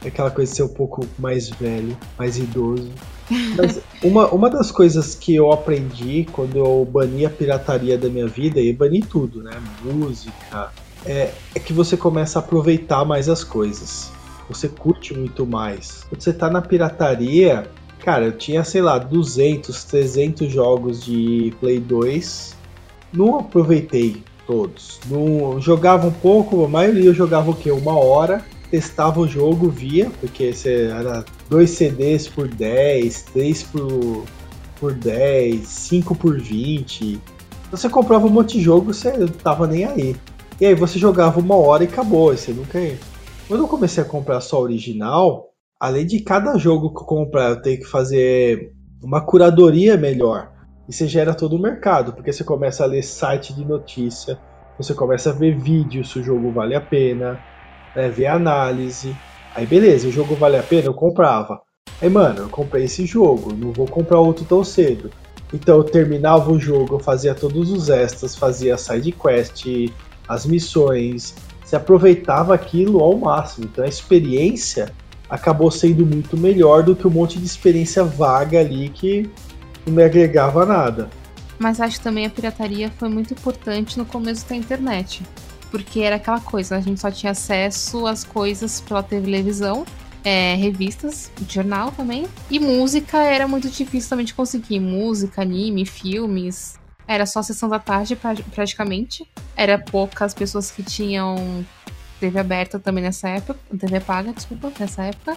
é 0.05 0.07
aquela 0.07 0.29
coisa 0.29 0.51
de 0.51 0.57
ser 0.57 0.63
um 0.63 0.73
pouco 0.73 1.05
mais 1.17 1.49
velho, 1.49 1.97
mais 2.17 2.37
idoso. 2.37 2.91
Mas 3.57 3.79
uma, 4.03 4.27
uma 4.29 4.49
das 4.49 4.71
coisas 4.71 5.15
que 5.15 5.35
eu 5.35 5.51
aprendi 5.51 6.27
quando 6.31 6.57
eu 6.57 6.87
bani 6.89 7.25
a 7.25 7.29
pirataria 7.29 7.97
da 7.97 8.09
minha 8.09 8.27
vida, 8.27 8.59
e 8.59 8.73
bani 8.73 9.01
tudo, 9.01 9.43
né? 9.43 9.61
Música, 9.83 10.71
é, 11.05 11.31
é 11.55 11.59
que 11.59 11.73
você 11.73 11.95
começa 11.95 12.39
a 12.39 12.41
aproveitar 12.41 13.05
mais 13.05 13.29
as 13.29 13.43
coisas. 13.43 14.11
Você 14.49 14.67
curte 14.67 15.13
muito 15.13 15.45
mais. 15.45 16.05
Quando 16.09 16.21
você 16.21 16.33
tá 16.33 16.49
na 16.49 16.61
pirataria, 16.61 17.69
Cara, 18.03 18.25
eu 18.25 18.31
tinha, 18.31 18.63
sei 18.63 18.81
lá, 18.81 18.97
200, 18.97 19.83
300 19.83 20.51
jogos 20.51 21.03
de 21.03 21.53
Play 21.59 21.79
2. 21.79 22.55
Não 23.11 23.39
aproveitei 23.39 24.23
todos. 24.47 24.99
Não 25.05 25.59
jogava 25.59 26.07
um 26.07 26.11
pouco, 26.11 26.63
a 26.63 26.67
maioria 26.67 27.05
eu 27.05 27.13
jogava 27.13 27.51
o 27.51 27.55
quê? 27.55 27.71
Uma 27.71 27.97
hora. 27.97 28.43
Testava 28.71 29.19
o 29.19 29.27
jogo, 29.27 29.69
via, 29.69 30.11
porque 30.19 30.53
você 30.53 30.91
era 30.95 31.25
dois 31.49 31.71
CDs 31.71 32.27
por 32.27 32.47
10, 32.47 33.23
3 33.23 33.63
por, 33.63 34.25
por 34.79 34.93
10, 34.93 35.67
5 35.67 36.15
por 36.15 36.39
20. 36.39 37.19
Você 37.71 37.89
comprava 37.89 38.25
um 38.25 38.29
monte 38.29 38.57
de 38.57 38.63
jogo, 38.63 38.93
você 38.93 39.11
não 39.17 39.27
tava 39.27 39.67
nem 39.67 39.85
aí. 39.85 40.15
E 40.61 40.65
aí 40.65 40.75
você 40.75 40.99
jogava 40.99 41.39
uma 41.39 41.55
hora 41.55 41.83
e 41.83 41.87
acabou. 41.87 42.35
Você 42.35 42.51
nunca. 42.51 42.79
Quando 43.47 43.63
eu 43.63 43.67
comecei 43.67 44.03
a 44.03 44.05
comprar 44.05 44.39
só 44.41 44.61
original, 44.61 45.49
além 45.79 46.05
de 46.05 46.19
cada 46.19 46.57
jogo 46.57 46.93
que 46.93 47.01
eu 47.01 47.05
comprar, 47.05 47.49
eu 47.49 47.61
tenho 47.61 47.79
que 47.79 47.85
fazer 47.85 48.73
uma 49.01 49.21
curadoria 49.21 49.97
melhor. 49.97 50.51
E 50.87 50.93
você 50.93 51.07
gera 51.07 51.33
todo 51.33 51.55
o 51.55 51.61
mercado, 51.61 52.13
porque 52.13 52.33
você 52.33 52.43
começa 52.43 52.83
a 52.83 52.87
ler 52.87 53.03
site 53.03 53.53
de 53.53 53.63
notícia, 53.63 54.39
você 54.77 54.93
começa 54.93 55.29
a 55.29 55.33
ver 55.33 55.57
vídeo 55.57 56.03
se 56.03 56.19
o 56.19 56.23
jogo 56.23 56.51
vale 56.51 56.75
a 56.75 56.81
pena, 56.81 57.39
né, 57.95 58.09
ver 58.09 58.27
análise. 58.27 59.15
Aí 59.59 59.65
beleza, 59.65 60.07
o 60.07 60.11
jogo 60.11 60.35
vale 60.35 60.55
a 60.55 60.63
pena, 60.63 60.87
eu 60.87 60.93
comprava. 60.93 61.61
Aí, 62.01 62.09
mano, 62.09 62.43
eu 62.43 62.49
comprei 62.49 62.85
esse 62.85 63.05
jogo, 63.05 63.53
não 63.53 63.73
vou 63.73 63.85
comprar 63.85 64.17
outro 64.17 64.45
tão 64.45 64.63
cedo. 64.63 65.11
Então 65.53 65.75
eu 65.75 65.83
terminava 65.83 66.49
o 66.49 66.57
jogo, 66.57 66.95
eu 66.95 66.99
fazia 66.99 67.35
todos 67.35 67.69
os 67.69 67.89
extras, 67.89 68.37
fazia 68.37 68.77
side 68.77 69.11
quest, 69.11 69.65
as 70.29 70.45
missões, 70.45 71.35
se 71.65 71.75
aproveitava 71.75 72.53
aquilo 72.55 73.03
ao 73.03 73.17
máximo. 73.17 73.65
Então 73.65 73.83
a 73.83 73.87
experiência 73.87 74.93
acabou 75.29 75.69
sendo 75.69 76.05
muito 76.05 76.37
melhor 76.37 76.81
do 76.81 76.95
que 76.95 77.05
um 77.05 77.11
monte 77.11 77.37
de 77.37 77.45
experiência 77.45 78.01
vaga 78.01 78.61
ali 78.61 78.87
que 78.87 79.29
não 79.85 79.93
me 79.93 80.03
agregava 80.03 80.65
nada. 80.65 81.09
Mas 81.59 81.81
acho 81.81 81.99
também 81.99 82.25
a 82.25 82.29
pirataria 82.29 82.89
foi 82.97 83.09
muito 83.09 83.33
importante 83.33 83.97
no 83.97 84.05
começo 84.05 84.47
da 84.47 84.55
internet. 84.55 85.21
Porque 85.71 86.01
era 86.01 86.15
aquela 86.15 86.39
coisa, 86.39 86.75
a 86.75 86.81
gente 86.81 86.99
só 86.99 87.11
tinha 87.11 87.31
acesso 87.31 88.07
às 88.07 88.23
coisas 88.23 88.81
pela 88.81 89.03
televisão, 89.03 89.85
é, 90.23 90.55
revistas, 90.55 91.31
jornal 91.47 91.91
também. 91.91 92.27
E 92.49 92.59
música 92.59 93.17
era 93.19 93.47
muito 93.47 93.69
difícil 93.69 94.09
também 94.09 94.25
de 94.25 94.33
conseguir. 94.33 94.79
Música, 94.79 95.41
anime, 95.41 95.85
filmes. 95.85 96.79
Era 97.07 97.25
só 97.25 97.41
sessão 97.41 97.69
da 97.69 97.79
tarde 97.79 98.17
praticamente. 98.51 99.27
Era 99.55 99.77
poucas 99.77 100.33
pessoas 100.33 100.71
que 100.71 100.83
tinham 100.83 101.65
TV 102.19 102.39
aberta 102.39 102.77
também 102.77 103.03
nessa 103.03 103.29
época, 103.29 103.59
TV 103.77 103.99
paga, 103.99 104.33
desculpa, 104.33 104.71
nessa 104.77 105.03
época. 105.03 105.35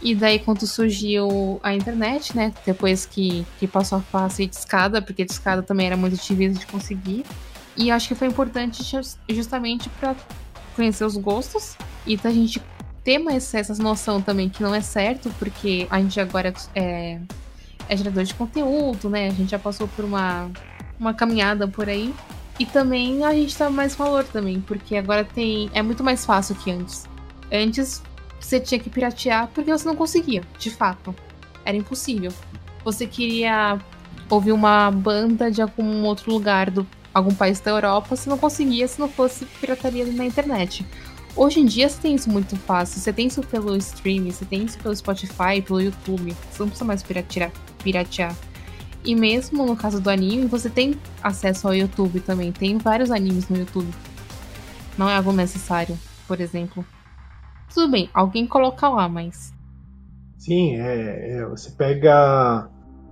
E 0.00 0.14
daí 0.14 0.38
quando 0.38 0.66
surgiu 0.66 1.60
a 1.62 1.74
internet, 1.74 2.36
né, 2.36 2.52
depois 2.66 3.06
que, 3.06 3.46
que 3.58 3.68
passou 3.68 3.98
a 3.98 4.00
fase 4.02 4.46
de 4.46 4.56
escada, 4.56 5.00
porque 5.00 5.24
de 5.24 5.32
escada 5.32 5.62
também 5.62 5.86
era 5.86 5.96
muito 5.96 6.14
difícil 6.14 6.52
de 6.52 6.66
conseguir. 6.66 7.24
E 7.76 7.90
acho 7.90 8.08
que 8.08 8.14
foi 8.14 8.28
importante 8.28 8.82
justamente 9.28 9.88
para 9.88 10.14
conhecer 10.76 11.04
os 11.04 11.16
gostos 11.16 11.76
e 12.06 12.16
da 12.16 12.30
gente 12.30 12.60
ter 13.04 13.18
mais 13.18 13.52
essa 13.54 13.74
noção 13.82 14.20
também 14.20 14.48
que 14.48 14.62
não 14.62 14.74
é 14.74 14.80
certo, 14.80 15.30
porque 15.38 15.86
a 15.90 16.00
gente 16.00 16.20
agora 16.20 16.52
é, 16.74 17.18
é 17.88 17.96
gerador 17.96 18.24
de 18.24 18.34
conteúdo, 18.34 19.10
né? 19.10 19.28
A 19.28 19.32
gente 19.32 19.50
já 19.50 19.58
passou 19.58 19.88
por 19.88 20.04
uma, 20.04 20.50
uma 20.98 21.12
caminhada 21.14 21.66
por 21.66 21.88
aí. 21.88 22.14
E 22.58 22.66
também 22.66 23.24
a 23.24 23.32
gente 23.32 23.56
tá 23.56 23.70
mais 23.70 23.94
valor 23.96 24.24
também, 24.24 24.60
porque 24.60 24.96
agora 24.96 25.24
tem. 25.24 25.70
É 25.72 25.82
muito 25.82 26.04
mais 26.04 26.24
fácil 26.24 26.54
que 26.54 26.70
antes. 26.70 27.08
Antes 27.50 28.02
você 28.38 28.60
tinha 28.60 28.78
que 28.78 28.90
piratear 28.90 29.48
porque 29.54 29.70
você 29.70 29.86
não 29.86 29.96
conseguia, 29.96 30.42
de 30.58 30.70
fato. 30.70 31.14
Era 31.64 31.76
impossível. 31.76 32.32
Você 32.84 33.06
queria 33.06 33.78
ouvir 34.28 34.52
uma 34.52 34.90
banda 34.90 35.50
de 35.50 35.62
algum 35.62 36.04
outro 36.04 36.30
lugar, 36.30 36.70
do 36.70 36.86
algum 37.12 37.34
país 37.34 37.60
da 37.60 37.70
Europa, 37.70 38.16
você 38.16 38.28
não 38.28 38.38
conseguia 38.38 38.86
se 38.88 39.00
não 39.00 39.08
fosse 39.08 39.44
pirataria 39.60 40.06
na 40.06 40.24
internet. 40.24 40.86
Hoje 41.34 41.60
em 41.60 41.64
dia 41.64 41.88
você 41.88 42.00
tem 42.00 42.14
isso 42.14 42.30
muito 42.30 42.56
fácil. 42.56 43.00
Você 43.00 43.12
tem 43.12 43.26
isso 43.26 43.42
pelo 43.42 43.76
streaming, 43.76 44.30
você 44.30 44.44
tem 44.44 44.64
isso 44.64 44.78
pelo 44.78 44.94
Spotify, 44.94 45.62
pelo 45.64 45.80
YouTube. 45.80 46.36
Você 46.50 46.62
não 46.62 46.68
precisa 46.68 46.84
mais 46.84 47.02
piratear. 47.02 47.50
piratear. 47.82 48.34
E 49.04 49.14
mesmo 49.14 49.66
no 49.66 49.74
caso 49.74 50.00
do 50.00 50.10
anime, 50.10 50.46
você 50.46 50.68
tem 50.68 50.94
acesso 51.22 51.66
ao 51.66 51.74
YouTube 51.74 52.20
também. 52.20 52.52
Tem 52.52 52.76
vários 52.78 53.10
animes 53.10 53.48
no 53.48 53.56
YouTube. 53.56 53.88
Não 54.96 55.08
é 55.08 55.16
algo 55.16 55.32
necessário, 55.32 55.98
por 56.28 56.40
exemplo. 56.40 56.84
Tudo 57.72 57.90
bem, 57.90 58.10
alguém 58.12 58.46
coloca 58.46 58.88
lá, 58.88 59.08
mas. 59.08 59.54
Sim, 60.36 60.76
é, 60.76 61.38
é 61.38 61.46
você 61.46 61.70
pega 61.70 62.68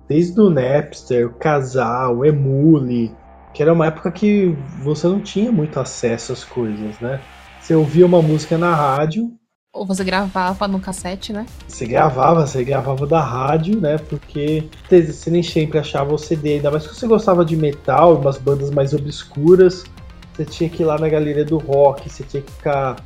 desde 0.07 0.39
o 0.39 0.49
Napster, 0.49 1.27
o 1.27 1.33
Casal, 1.33 2.17
o 2.17 2.25
Emule, 2.25 3.11
que 3.53 3.61
era 3.61 3.73
uma 3.73 3.87
época 3.87 4.11
que 4.11 4.55
você 4.81 5.07
não 5.07 5.19
tinha 5.19 5.51
muito 5.51 5.79
acesso 5.79 6.33
às 6.33 6.43
coisas, 6.43 6.99
né? 6.99 7.21
Você 7.59 7.75
ouvia 7.75 8.05
uma 8.05 8.21
música 8.21 8.57
na 8.57 8.73
rádio, 8.73 9.31
ou 9.73 9.85
você 9.85 10.03
gravava 10.03 10.67
no 10.67 10.81
cassete, 10.81 11.31
né? 11.31 11.45
Você 11.65 11.85
gravava, 11.85 12.45
você 12.45 12.61
gravava 12.61 13.07
da 13.07 13.21
rádio, 13.21 13.79
né? 13.79 13.97
Porque 13.97 14.67
você 14.89 15.29
nem 15.29 15.41
sempre 15.41 15.79
achava 15.79 16.13
o 16.13 16.17
CD, 16.17 16.55
ainda 16.55 16.69
mais 16.69 16.85
que 16.85 16.93
você 16.93 17.07
gostava 17.07 17.45
de 17.45 17.55
metal, 17.55 18.19
umas 18.19 18.37
bandas 18.37 18.69
mais 18.69 18.93
obscuras. 18.93 19.85
Você 20.33 20.43
tinha 20.43 20.69
que 20.69 20.83
ir 20.83 20.85
lá 20.85 20.97
na 20.97 21.07
galeria 21.07 21.45
do 21.45 21.57
rock, 21.57 22.09
você 22.09 22.21
tinha 22.21 22.43
que 22.43 22.51
ficar 22.51 22.97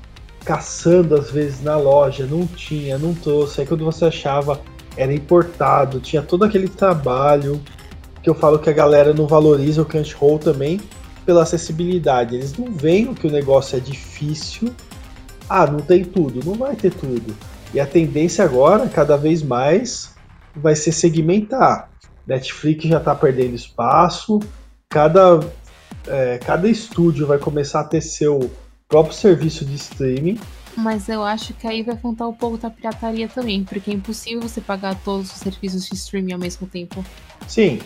caçando 0.43 1.13
às 1.13 1.29
vezes 1.29 1.61
na 1.61 1.77
loja, 1.77 2.25
não 2.25 2.47
tinha, 2.47 2.97
não 2.97 3.13
trouxe. 3.13 3.61
Aí 3.61 3.67
quando 3.67 3.85
você 3.85 4.05
achava, 4.05 4.59
era 4.97 5.13
importado, 5.13 5.99
tinha 5.99 6.23
todo 6.23 6.45
aquele 6.45 6.67
trabalho 6.67 7.61
que 8.25 8.29
eu 8.31 8.33
falo 8.33 8.57
que 8.57 8.71
a 8.71 8.73
galera 8.73 9.13
não 9.13 9.27
valoriza 9.27 9.83
o 9.83 9.85
Crunchyroll 9.85 10.39
também 10.39 10.81
pela 11.27 11.43
acessibilidade. 11.43 12.33
Eles 12.33 12.57
não 12.57 12.71
veem 12.71 13.13
que 13.13 13.27
o 13.27 13.31
negócio 13.31 13.77
é 13.77 13.79
difícil. 13.79 14.73
Ah, 15.47 15.67
não 15.67 15.79
tem 15.79 16.03
tudo, 16.03 16.43
não 16.43 16.55
vai 16.55 16.75
ter 16.75 16.91
tudo. 16.91 17.37
E 17.71 17.79
a 17.79 17.85
tendência 17.85 18.43
agora, 18.43 18.89
cada 18.89 19.15
vez 19.15 19.43
mais, 19.43 20.15
vai 20.55 20.75
ser 20.75 20.91
segmentar. 20.91 21.91
Netflix 22.25 22.85
já 22.85 22.97
está 22.97 23.13
perdendo 23.13 23.53
espaço, 23.53 24.39
cada, 24.89 25.39
é, 26.07 26.39
cada 26.39 26.67
estúdio 26.67 27.27
vai 27.27 27.37
começar 27.37 27.81
a 27.81 27.83
ter 27.83 28.01
seu 28.01 28.49
próprio 28.89 29.13
serviço 29.15 29.63
de 29.63 29.75
streaming. 29.75 30.39
Mas 30.75 31.07
eu 31.09 31.23
acho 31.23 31.53
que 31.53 31.67
aí 31.67 31.83
vai 31.83 31.95
contar 31.95 32.27
um 32.27 32.33
pouco 32.33 32.57
da 32.57 32.71
pirataria 32.71 33.27
também, 33.27 33.63
porque 33.63 33.91
é 33.91 33.93
impossível 33.93 34.41
você 34.41 34.61
pagar 34.61 34.95
todos 35.03 35.31
os 35.31 35.37
serviços 35.37 35.85
de 35.85 35.93
streaming 35.93 36.33
ao 36.33 36.39
mesmo 36.39 36.65
tempo. 36.65 37.05
Sim. 37.47 37.79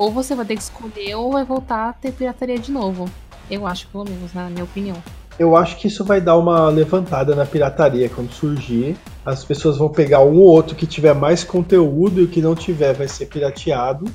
Ou 0.00 0.10
você 0.10 0.34
vai 0.34 0.46
ter 0.46 0.56
que 0.56 0.62
escolher 0.62 1.14
ou 1.14 1.32
vai 1.32 1.44
voltar 1.44 1.90
a 1.90 1.92
ter 1.92 2.10
pirataria 2.10 2.58
de 2.58 2.72
novo. 2.72 3.06
Eu 3.50 3.66
acho, 3.66 3.86
pelo 3.88 4.04
menos, 4.04 4.32
na 4.32 4.48
minha 4.48 4.64
opinião. 4.64 4.96
Eu 5.38 5.54
acho 5.54 5.76
que 5.76 5.88
isso 5.88 6.02
vai 6.06 6.22
dar 6.22 6.38
uma 6.38 6.70
levantada 6.70 7.34
na 7.34 7.44
pirataria 7.44 8.08
quando 8.08 8.32
surgir. 8.32 8.96
As 9.26 9.44
pessoas 9.44 9.76
vão 9.76 9.90
pegar 9.90 10.20
um 10.20 10.38
ou 10.38 10.46
outro 10.46 10.74
que 10.74 10.86
tiver 10.86 11.14
mais 11.14 11.44
conteúdo 11.44 12.18
e 12.18 12.24
o 12.24 12.28
que 12.28 12.40
não 12.40 12.54
tiver 12.54 12.94
vai 12.94 13.06
ser 13.08 13.26
pirateado. 13.26 14.06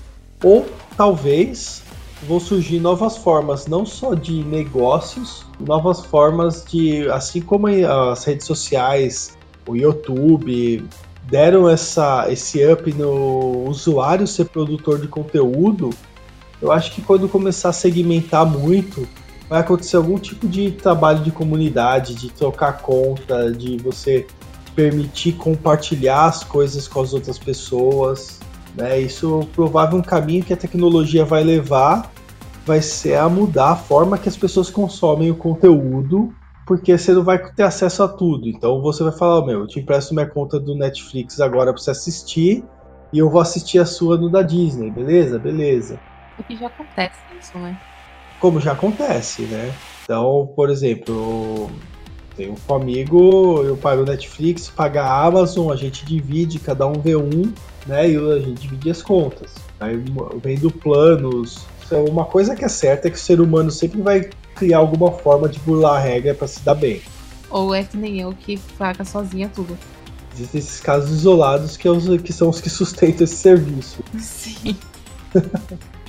Ou 0.43 0.65
talvez 0.97 1.83
vão 2.27 2.39
surgir 2.39 2.79
novas 2.79 3.15
formas, 3.17 3.67
não 3.67 3.85
só 3.85 4.15
de 4.15 4.43
negócios, 4.43 5.45
novas 5.59 6.03
formas 6.03 6.65
de, 6.65 7.07
assim 7.11 7.41
como 7.41 7.67
as 7.67 8.23
redes 8.23 8.47
sociais, 8.47 9.37
o 9.67 9.75
YouTube, 9.75 10.83
deram 11.27 11.69
essa, 11.69 12.25
esse 12.29 12.65
up 12.65 12.91
no 12.93 13.67
usuário 13.67 14.27
ser 14.27 14.45
produtor 14.45 14.99
de 14.99 15.07
conteúdo, 15.07 15.89
eu 16.61 16.71
acho 16.71 16.93
que 16.93 17.01
quando 17.01 17.27
começar 17.27 17.69
a 17.69 17.73
segmentar 17.73 18.45
muito, 18.45 19.07
vai 19.49 19.59
acontecer 19.59 19.97
algum 19.97 20.17
tipo 20.17 20.47
de 20.47 20.71
trabalho 20.71 21.23
de 21.23 21.31
comunidade, 21.31 22.15
de 22.15 22.29
trocar 22.29 22.79
conta, 22.79 23.51
de 23.51 23.77
você 23.77 24.25
permitir 24.75 25.33
compartilhar 25.33 26.25
as 26.25 26.43
coisas 26.43 26.87
com 26.87 27.01
as 27.01 27.13
outras 27.13 27.37
pessoas. 27.37 28.39
Né? 28.75 28.99
Isso 28.99 29.47
provável 29.53 29.97
um 29.97 30.01
caminho 30.01 30.43
que 30.43 30.53
a 30.53 30.57
tecnologia 30.57 31.23
vai 31.23 31.43
levar 31.43 32.11
vai 32.65 32.81
ser 32.81 33.15
a 33.15 33.29
mudar 33.29 33.71
a 33.71 33.75
forma 33.75 34.17
que 34.17 34.27
as 34.27 34.35
pessoas 34.35 34.71
consomem 34.71 35.29
o 35.29 35.35
conteúdo, 35.35 36.33
porque 36.65 36.97
você 36.97 37.13
não 37.13 37.23
vai 37.23 37.37
ter 37.51 37.63
acesso 37.63 38.03
a 38.03 38.07
tudo. 38.07 38.47
Então 38.47 38.81
você 38.81 39.03
vai 39.03 39.11
falar, 39.11 39.45
meu, 39.45 39.61
eu 39.61 39.67
te 39.67 39.79
empresto 39.79 40.13
minha 40.13 40.25
conta 40.25 40.59
do 40.59 40.75
Netflix 40.75 41.39
agora 41.39 41.71
para 41.71 41.81
você 41.81 41.91
assistir 41.91 42.63
e 43.13 43.19
eu 43.19 43.29
vou 43.29 43.39
assistir 43.39 43.79
a 43.79 43.85
sua 43.85 44.17
no 44.17 44.29
da 44.29 44.41
Disney, 44.41 44.89
beleza? 44.89 45.37
Beleza. 45.37 45.99
O 46.37 46.43
que 46.43 46.55
já 46.57 46.67
acontece 46.67 47.15
isso, 47.39 47.57
né? 47.57 47.79
Como 48.39 48.59
já 48.59 48.73
acontece, 48.73 49.43
né? 49.43 49.73
Então, 50.03 50.51
por 50.55 50.69
exemplo, 50.69 51.69
tenho 52.35 52.55
um 52.69 52.73
amigo, 52.73 53.63
eu 53.63 53.77
pago 53.77 54.01
o 54.01 54.05
Netflix, 54.05 54.69
paga 54.69 55.03
a 55.03 55.25
Amazon, 55.25 55.71
a 55.71 55.75
gente 55.75 56.05
divide, 56.05 56.59
cada 56.59 56.85
um 56.85 56.99
vê 56.99 57.15
um, 57.15 57.53
né? 57.85 58.09
E 58.09 58.17
a 58.17 58.39
gente 58.39 58.61
divide 58.61 58.89
as 58.89 59.01
contas. 59.01 59.55
Aí 59.79 60.03
vendo 60.41 60.69
planos 60.71 61.65
então, 61.85 62.03
uma 62.05 62.25
coisa 62.25 62.55
que 62.55 62.65
é 62.65 62.67
certa 62.67 63.07
é 63.07 63.11
que 63.11 63.17
o 63.17 63.19
ser 63.19 63.39
humano 63.39 63.69
sempre 63.69 64.01
vai 64.01 64.29
criar 64.55 64.79
alguma 64.79 65.11
forma 65.11 65.47
de 65.47 65.59
burlar 65.59 65.97
a 65.97 65.99
regra 65.99 66.33
para 66.33 66.47
se 66.47 66.61
dar 66.61 66.75
bem. 66.75 67.01
Ou 67.49 67.73
é 67.73 67.83
que 67.83 67.97
nem 67.97 68.19
eu 68.19 68.33
que 68.33 68.57
paga 68.77 69.05
sozinha 69.05 69.49
tudo. 69.53 69.77
Existem 70.33 70.59
esses 70.59 70.79
casos 70.79 71.11
isolados 71.11 71.77
que, 71.77 71.87
é 71.87 71.91
os, 71.91 72.05
que 72.21 72.33
são 72.33 72.49
os 72.49 72.59
que 72.59 72.69
sustentam 72.69 73.23
esse 73.23 73.37
serviço. 73.37 74.03
Sim. 74.19 74.75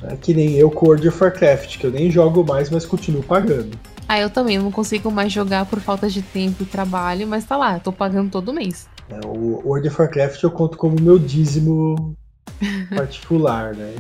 é 0.02 0.16
que 0.16 0.35
nem 0.35 0.54
eu 0.54 0.70
com 0.70 0.87
World 0.87 1.09
of 1.09 1.22
Warcraft, 1.22 1.78
que 1.78 1.87
eu 1.87 1.90
nem 1.90 2.11
jogo 2.11 2.44
mais, 2.44 2.70
mas 2.70 2.85
continuo 2.85 3.22
pagando. 3.22 3.78
Ah, 4.09 4.20
eu 4.20 4.30
também 4.30 4.59
não 4.59 4.70
consigo 4.70 5.11
mais 5.11 5.32
jogar 5.32 5.66
por 5.66 5.80
falta 5.80 6.09
de 6.09 6.22
tempo 6.22 6.62
e 6.62 6.66
trabalho, 6.66 7.26
mas 7.26 7.44
tá 7.44 7.56
lá, 7.56 7.74
eu 7.74 7.80
tô 7.80 7.92
pagando 7.92 8.30
todo 8.30 8.52
mês. 8.52 8.88
É, 9.09 9.20
o 9.26 9.61
World 9.64 9.88
of 9.88 10.00
Warcraft 10.00 10.42
eu 10.42 10.50
conto 10.50 10.76
como 10.76 11.00
meu 11.00 11.18
dízimo 11.18 12.16
particular, 12.94 13.74
né? 13.74 13.94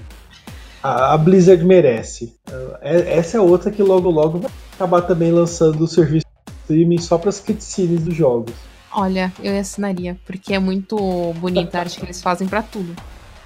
A, 0.82 1.16
Blizzard 1.16 1.64
merece. 1.64 2.34
É, 2.80 3.18
essa 3.18 3.38
é 3.38 3.40
outra 3.40 3.70
que 3.70 3.82
logo 3.82 4.10
logo 4.10 4.38
vai 4.40 4.50
acabar 4.74 5.02
também 5.02 5.32
lançando 5.32 5.82
o 5.82 5.88
serviço 5.88 6.26
de 6.46 6.52
streaming 6.62 6.98
só 6.98 7.18
para 7.18 7.30
as 7.30 7.40
cutscenes 7.40 8.02
dos 8.02 8.14
jogos. 8.14 8.54
Olha, 8.92 9.32
eu 9.42 9.58
assinaria, 9.58 10.16
porque 10.24 10.54
é 10.54 10.58
muito 10.58 10.96
bonita 11.38 11.76
a 11.76 11.80
arte 11.82 11.98
que 11.98 12.04
eles 12.06 12.22
fazem 12.22 12.48
para 12.48 12.62
tudo. 12.62 12.94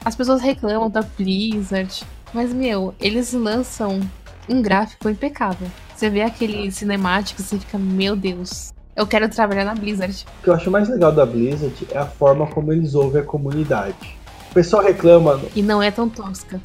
As 0.05 0.15
pessoas 0.15 0.41
reclamam 0.41 0.89
da 0.89 1.03
Blizzard, 1.03 2.03
mas 2.33 2.53
meu, 2.53 2.95
eles 3.01 3.33
lançam 3.33 4.01
um 4.49 4.63
gráfico 4.63 5.09
impecável. 5.09 5.69
Você 5.95 6.09
vê 6.09 6.23
aquele 6.23 6.71
cinemático, 6.71 7.43
você 7.43 7.59
fica, 7.59 7.77
meu 7.79 8.17
Deus, 8.17 8.73
eu 8.97 9.07
quero 9.07 9.29
trabalhar 9.29 9.65
na 9.65 9.75
Blizzard. 9.75 10.25
O 10.41 10.43
que 10.43 10.51
eu 10.51 10.55
acho 10.55 10.71
mais 10.71 10.89
legal 10.89 11.13
da 11.13 11.27
Blizzard 11.27 11.75
é 11.91 11.99
a 11.99 12.07
forma 12.07 12.47
como 12.47 12.73
eles 12.73 12.95
ouvem 12.95 13.21
a 13.21 13.25
comunidade. 13.25 14.19
O 14.51 14.55
pessoal 14.55 14.83
reclama. 14.83 15.41
E 15.55 15.63
não 15.63 15.83
é 15.83 15.91
tão 15.91 16.09
tosca. 16.09 16.61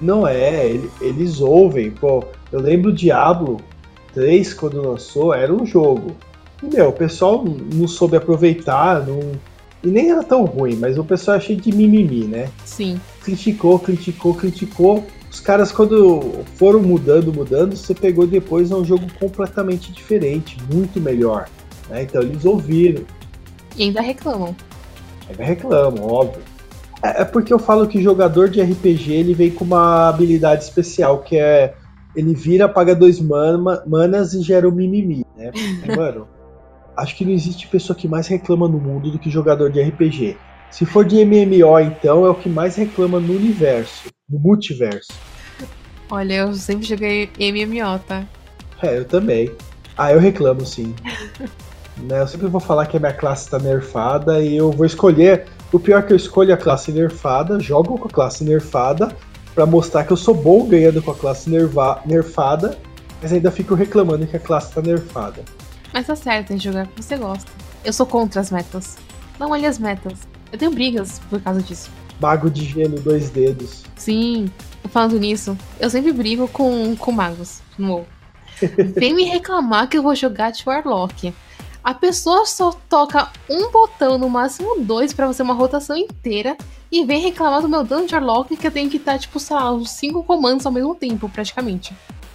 Não 0.00 0.26
é, 0.26 0.78
eles 1.00 1.40
ouvem. 1.40 1.90
Pô, 1.90 2.24
eu 2.50 2.60
lembro 2.60 2.92
Diablo 2.92 3.60
3, 4.14 4.54
quando 4.54 4.82
lançou, 4.82 5.34
era 5.34 5.52
um 5.52 5.66
jogo. 5.66 6.16
E, 6.62 6.66
meu, 6.66 6.88
o 6.88 6.92
pessoal 6.92 7.44
não 7.74 7.86
soube 7.86 8.16
aproveitar, 8.16 9.06
não... 9.06 9.20
e 9.82 9.88
nem 9.88 10.10
era 10.10 10.22
tão 10.22 10.44
ruim, 10.44 10.76
mas 10.76 10.98
o 10.98 11.04
pessoal 11.04 11.36
é 11.36 11.40
cheio 11.40 11.60
de 11.60 11.72
mimimi, 11.72 12.24
né? 12.24 12.48
Sim. 12.64 13.00
Criticou, 13.22 13.78
criticou, 13.78 14.34
criticou. 14.34 15.04
Os 15.30 15.38
caras, 15.38 15.70
quando 15.70 16.44
foram 16.56 16.80
mudando, 16.80 17.32
mudando, 17.32 17.76
você 17.76 17.94
pegou 17.94 18.26
depois 18.26 18.72
um 18.72 18.84
jogo 18.84 19.06
completamente 19.18 19.92
diferente, 19.92 20.56
muito 20.72 21.00
melhor. 21.00 21.48
Né? 21.88 22.02
Então 22.02 22.20
eles 22.20 22.44
ouviram. 22.44 23.04
E 23.76 23.84
ainda 23.84 24.00
reclamam. 24.00 24.56
Ainda 25.28 25.44
reclamam, 25.44 26.04
óbvio. 26.04 26.42
É, 27.02 27.22
é 27.22 27.24
porque 27.24 27.52
eu 27.52 27.58
falo 27.58 27.86
que 27.86 28.02
jogador 28.02 28.48
de 28.48 28.60
RPG 28.60 29.12
ele 29.12 29.34
vem 29.34 29.50
com 29.50 29.64
uma 29.64 30.08
habilidade 30.08 30.64
especial, 30.64 31.18
que 31.22 31.36
é 31.36 31.74
ele 32.14 32.34
vira, 32.34 32.68
paga 32.68 32.94
dois 32.94 33.20
mana, 33.20 33.82
manas 33.86 34.34
e 34.34 34.42
gera 34.42 34.68
o 34.68 34.72
um 34.72 34.74
mimimi, 34.74 35.24
né? 35.36 35.52
Mano, 35.96 36.26
acho 36.96 37.16
que 37.16 37.24
não 37.24 37.32
existe 37.32 37.68
pessoa 37.68 37.96
que 37.96 38.08
mais 38.08 38.26
reclama 38.26 38.68
no 38.68 38.78
mundo 38.78 39.10
do 39.10 39.18
que 39.18 39.30
jogador 39.30 39.70
de 39.70 39.80
RPG. 39.80 40.36
Se 40.70 40.86
for 40.86 41.04
de 41.04 41.24
MMO, 41.24 41.80
então, 41.80 42.24
é 42.24 42.30
o 42.30 42.34
que 42.34 42.48
mais 42.48 42.76
reclama 42.76 43.18
no 43.18 43.34
universo, 43.34 44.08
no 44.28 44.38
multiverso. 44.38 45.12
Olha, 46.10 46.34
eu 46.34 46.54
sempre 46.54 46.86
joguei 46.86 47.28
MMO, 47.38 47.98
tá? 48.06 48.24
É, 48.82 48.98
eu 48.98 49.04
também. 49.04 49.50
Ah, 49.96 50.12
eu 50.12 50.20
reclamo 50.20 50.64
sim. 50.64 50.94
né, 51.98 52.20
eu 52.20 52.26
sempre 52.26 52.46
vou 52.46 52.60
falar 52.60 52.86
que 52.86 52.96
a 52.96 53.00
minha 53.00 53.12
classe 53.12 53.50
tá 53.50 53.58
nerfada 53.58 54.40
e 54.40 54.56
eu 54.56 54.70
vou 54.70 54.86
escolher 54.86 55.46
o 55.72 55.78
pior 55.78 56.00
é 56.00 56.02
que 56.02 56.12
eu 56.12 56.16
escolho 56.16 56.52
a 56.52 56.56
classe 56.56 56.90
nerfada, 56.90 57.60
jogo 57.60 57.98
com 57.98 58.08
a 58.08 58.10
classe 58.10 58.42
nerfada, 58.42 59.14
para 59.54 59.66
mostrar 59.66 60.04
que 60.04 60.12
eu 60.12 60.16
sou 60.16 60.34
bom 60.34 60.66
ganhando 60.66 61.02
com 61.02 61.10
a 61.10 61.14
classe 61.14 61.48
nerva 61.48 62.00
nerfada, 62.04 62.78
mas 63.22 63.32
ainda 63.32 63.50
fico 63.50 63.74
reclamando 63.74 64.26
que 64.26 64.36
a 64.36 64.40
classe 64.40 64.72
tá 64.72 64.80
nerfada. 64.80 65.44
Mas 65.92 66.06
tá 66.06 66.16
certo 66.16 66.52
em 66.52 66.58
jogar 66.58 66.86
que 66.86 67.02
você 67.02 67.16
gosta. 67.16 67.50
Eu 67.84 67.92
sou 67.92 68.06
contra 68.06 68.40
as 68.40 68.50
metas. 68.50 68.96
Não 69.38 69.50
olhe 69.50 69.66
as 69.66 69.78
metas. 69.78 70.18
Eu 70.52 70.58
tenho 70.58 70.70
brigas 70.70 71.20
por 71.30 71.40
causa 71.40 71.60
disso. 71.62 71.90
Mago 72.20 72.50
de 72.50 72.64
gênio, 72.64 73.00
dois 73.00 73.30
dedos. 73.30 73.84
Sim, 73.96 74.50
falando 74.90 75.18
nisso, 75.18 75.56
eu 75.78 75.88
sempre 75.88 76.12
brigo 76.12 76.48
com, 76.48 76.94
com 76.96 77.12
magos 77.12 77.60
no 77.78 78.04
Vem 78.96 79.14
me 79.14 79.24
reclamar 79.24 79.88
que 79.88 79.96
eu 79.96 80.02
vou 80.02 80.14
jogar 80.14 80.50
de 80.50 80.62
Warlock. 80.66 81.32
A 81.82 81.94
pessoa 81.94 82.44
só 82.44 82.72
toca 82.88 83.30
um 83.48 83.70
botão, 83.70 84.18
no 84.18 84.28
máximo 84.28 84.80
dois, 84.80 85.12
para 85.12 85.26
fazer 85.26 85.42
uma 85.42 85.54
rotação 85.54 85.96
inteira. 85.96 86.56
E 86.92 87.04
vem 87.04 87.20
reclamar 87.20 87.62
do 87.62 87.68
meu 87.68 87.84
dano 87.84 88.06
de 88.06 88.14
Arlock 88.14 88.56
que 88.56 88.66
eu 88.66 88.70
tenho 88.70 88.90
que 88.90 88.96
estar, 88.96 89.18
tipo, 89.18 89.38
sei 89.38 89.56
lá, 89.56 89.72
uns 89.72 89.90
cinco 89.90 90.22
comandos 90.24 90.66
ao 90.66 90.72
mesmo 90.72 90.94
tempo, 90.94 91.28
praticamente. 91.28 91.94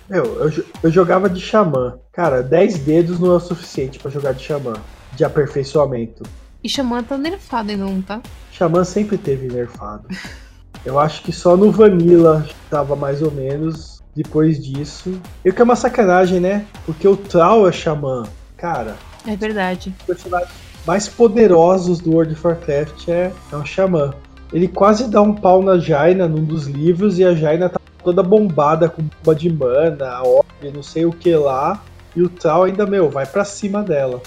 Meu, 0.10 0.24
eu, 0.24 0.66
eu 0.84 0.92
jogava 0.92 1.30
de 1.30 1.42
xamã. 1.42 1.98
Cara, 2.12 2.42
10 2.42 2.80
dedos 2.80 3.20
não 3.20 3.34
é 3.34 3.36
o 3.36 3.40
suficiente 3.40 4.00
para 4.00 4.12
jogar 4.12 4.34
de 4.34 4.44
xamã. 4.44 4.74
De 5.14 5.24
aperfeiçoamento. 5.24 6.24
E 6.64 6.70
xamã 6.70 7.04
tá 7.04 7.18
nerfado 7.18 7.72
ainda, 7.72 7.86
não 7.86 8.02
tá? 8.02 8.22
Xamã 8.52 8.84
sempre 8.84 9.18
teve 9.18 9.48
nerfado. 9.48 10.08
eu 10.86 11.00
acho 11.00 11.22
que 11.22 11.32
só 11.32 11.58
no 11.58 11.72
Vanilla 11.72 12.48
tava 12.70 12.96
mais 12.96 13.22
ou 13.22 13.32
menos. 13.32 14.02
Depois 14.16 14.64
disso. 14.64 15.20
E 15.44 15.50
o 15.50 15.54
que 15.54 15.62
é 15.62 15.64
uma 15.64 15.76
sacanagem, 15.76 16.40
né? 16.40 16.66
Porque 16.86 17.08
o 17.08 17.18
Troll 17.18 17.68
é 17.68 17.72
xamã. 17.72 18.24
Cara, 18.56 18.96
é 19.28 19.36
verdade. 19.36 19.94
Os 20.00 20.06
personagens 20.06 20.52
mais 20.86 21.08
poderosos 21.08 22.00
do 22.00 22.12
World 22.12 22.34
of 22.34 22.48
Warcraft 22.48 23.08
é, 23.10 23.32
é 23.52 23.56
um 23.56 23.66
xamã. 23.66 24.14
Ele 24.54 24.68
quase 24.68 25.10
dá 25.10 25.22
um 25.22 25.34
pau 25.34 25.62
na 25.64 25.78
Jaina 25.78 26.28
num 26.28 26.44
dos 26.44 26.68
livros 26.68 27.18
e 27.18 27.24
a 27.24 27.34
Jaina 27.34 27.70
tá 27.70 27.80
toda 28.04 28.22
bombada 28.22 28.88
com 28.88 29.02
bomba 29.02 29.36
de 29.36 29.52
mana, 29.52 30.22
orbe, 30.22 30.72
não 30.74 30.84
sei 30.84 31.06
o 31.06 31.12
que 31.12 31.36
lá. 31.36 31.84
E 32.16 32.22
o 32.22 32.30
Tal 32.30 32.64
ainda, 32.64 32.86
meu, 32.86 33.10
vai 33.10 33.26
para 33.26 33.44
cima 33.44 33.84
dela. 33.84 34.22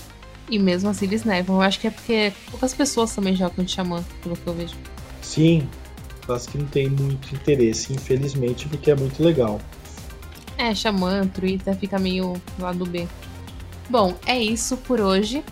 E 0.50 0.58
mesmo 0.58 0.90
assim 0.90 1.06
eles 1.06 1.24
nevam. 1.24 1.56
Eu 1.56 1.62
acho 1.62 1.78
que 1.80 1.86
é 1.86 1.90
porque 1.90 2.32
poucas 2.50 2.74
pessoas 2.74 3.14
também 3.14 3.34
jogam 3.34 3.64
de 3.64 3.70
xamã, 3.70 4.02
pelo 4.22 4.36
que 4.36 4.46
eu 4.46 4.54
vejo. 4.54 4.74
Sim. 5.22 5.68
classes 6.26 6.48
que 6.48 6.58
não 6.58 6.66
tem 6.66 6.88
muito 6.88 7.34
interesse, 7.34 7.92
infelizmente, 7.92 8.68
porque 8.68 8.90
é 8.90 8.96
muito 8.96 9.22
legal. 9.22 9.60
É, 10.58 10.74
Xamã, 10.74 11.26
Twitter 11.26 11.74
fica 11.76 11.98
meio 11.98 12.34
lado 12.58 12.84
B. 12.84 13.06
Bom, 13.88 14.14
é 14.26 14.38
isso 14.38 14.76
por 14.76 15.00
hoje. 15.00 15.42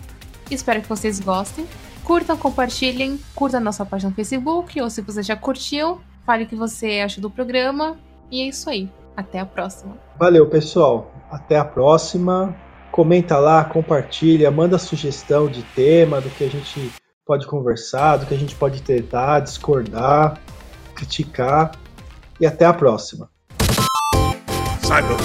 Espero 0.49 0.81
que 0.81 0.87
vocês 0.87 1.19
gostem. 1.19 1.67
Curtam, 2.03 2.37
compartilhem, 2.37 3.19
curta 3.35 3.57
a 3.57 3.59
nossa 3.59 3.85
página 3.85 4.11
no 4.11 4.15
Facebook, 4.15 4.79
ou 4.79 4.89
se 4.89 5.01
você 5.01 5.21
já 5.21 5.35
curtiu, 5.35 5.99
fale 6.25 6.43
o 6.43 6.47
que 6.47 6.55
você 6.55 7.01
acha 7.03 7.19
do 7.19 7.29
programa. 7.29 7.97
E 8.31 8.41
é 8.41 8.45
isso 8.45 8.69
aí. 8.69 8.89
Até 9.15 9.39
a 9.39 9.45
próxima. 9.45 9.97
Valeu, 10.19 10.47
pessoal. 10.47 11.11
Até 11.31 11.57
a 11.57 11.65
próxima. 11.65 12.55
Comenta 12.91 13.37
lá, 13.39 13.63
compartilha, 13.65 14.49
manda 14.51 14.77
sugestão 14.77 15.47
de 15.47 15.63
tema, 15.63 16.21
do 16.21 16.29
que 16.29 16.43
a 16.43 16.49
gente 16.49 16.91
pode 17.25 17.45
conversar, 17.47 18.17
do 18.17 18.25
que 18.25 18.33
a 18.33 18.37
gente 18.37 18.55
pode 18.55 18.81
tentar, 18.81 19.39
discordar, 19.39 20.39
criticar. 20.95 21.71
E 22.39 22.45
até 22.45 22.65
a 22.65 22.73
próxima. 22.73 23.29
Cyber 24.81 25.17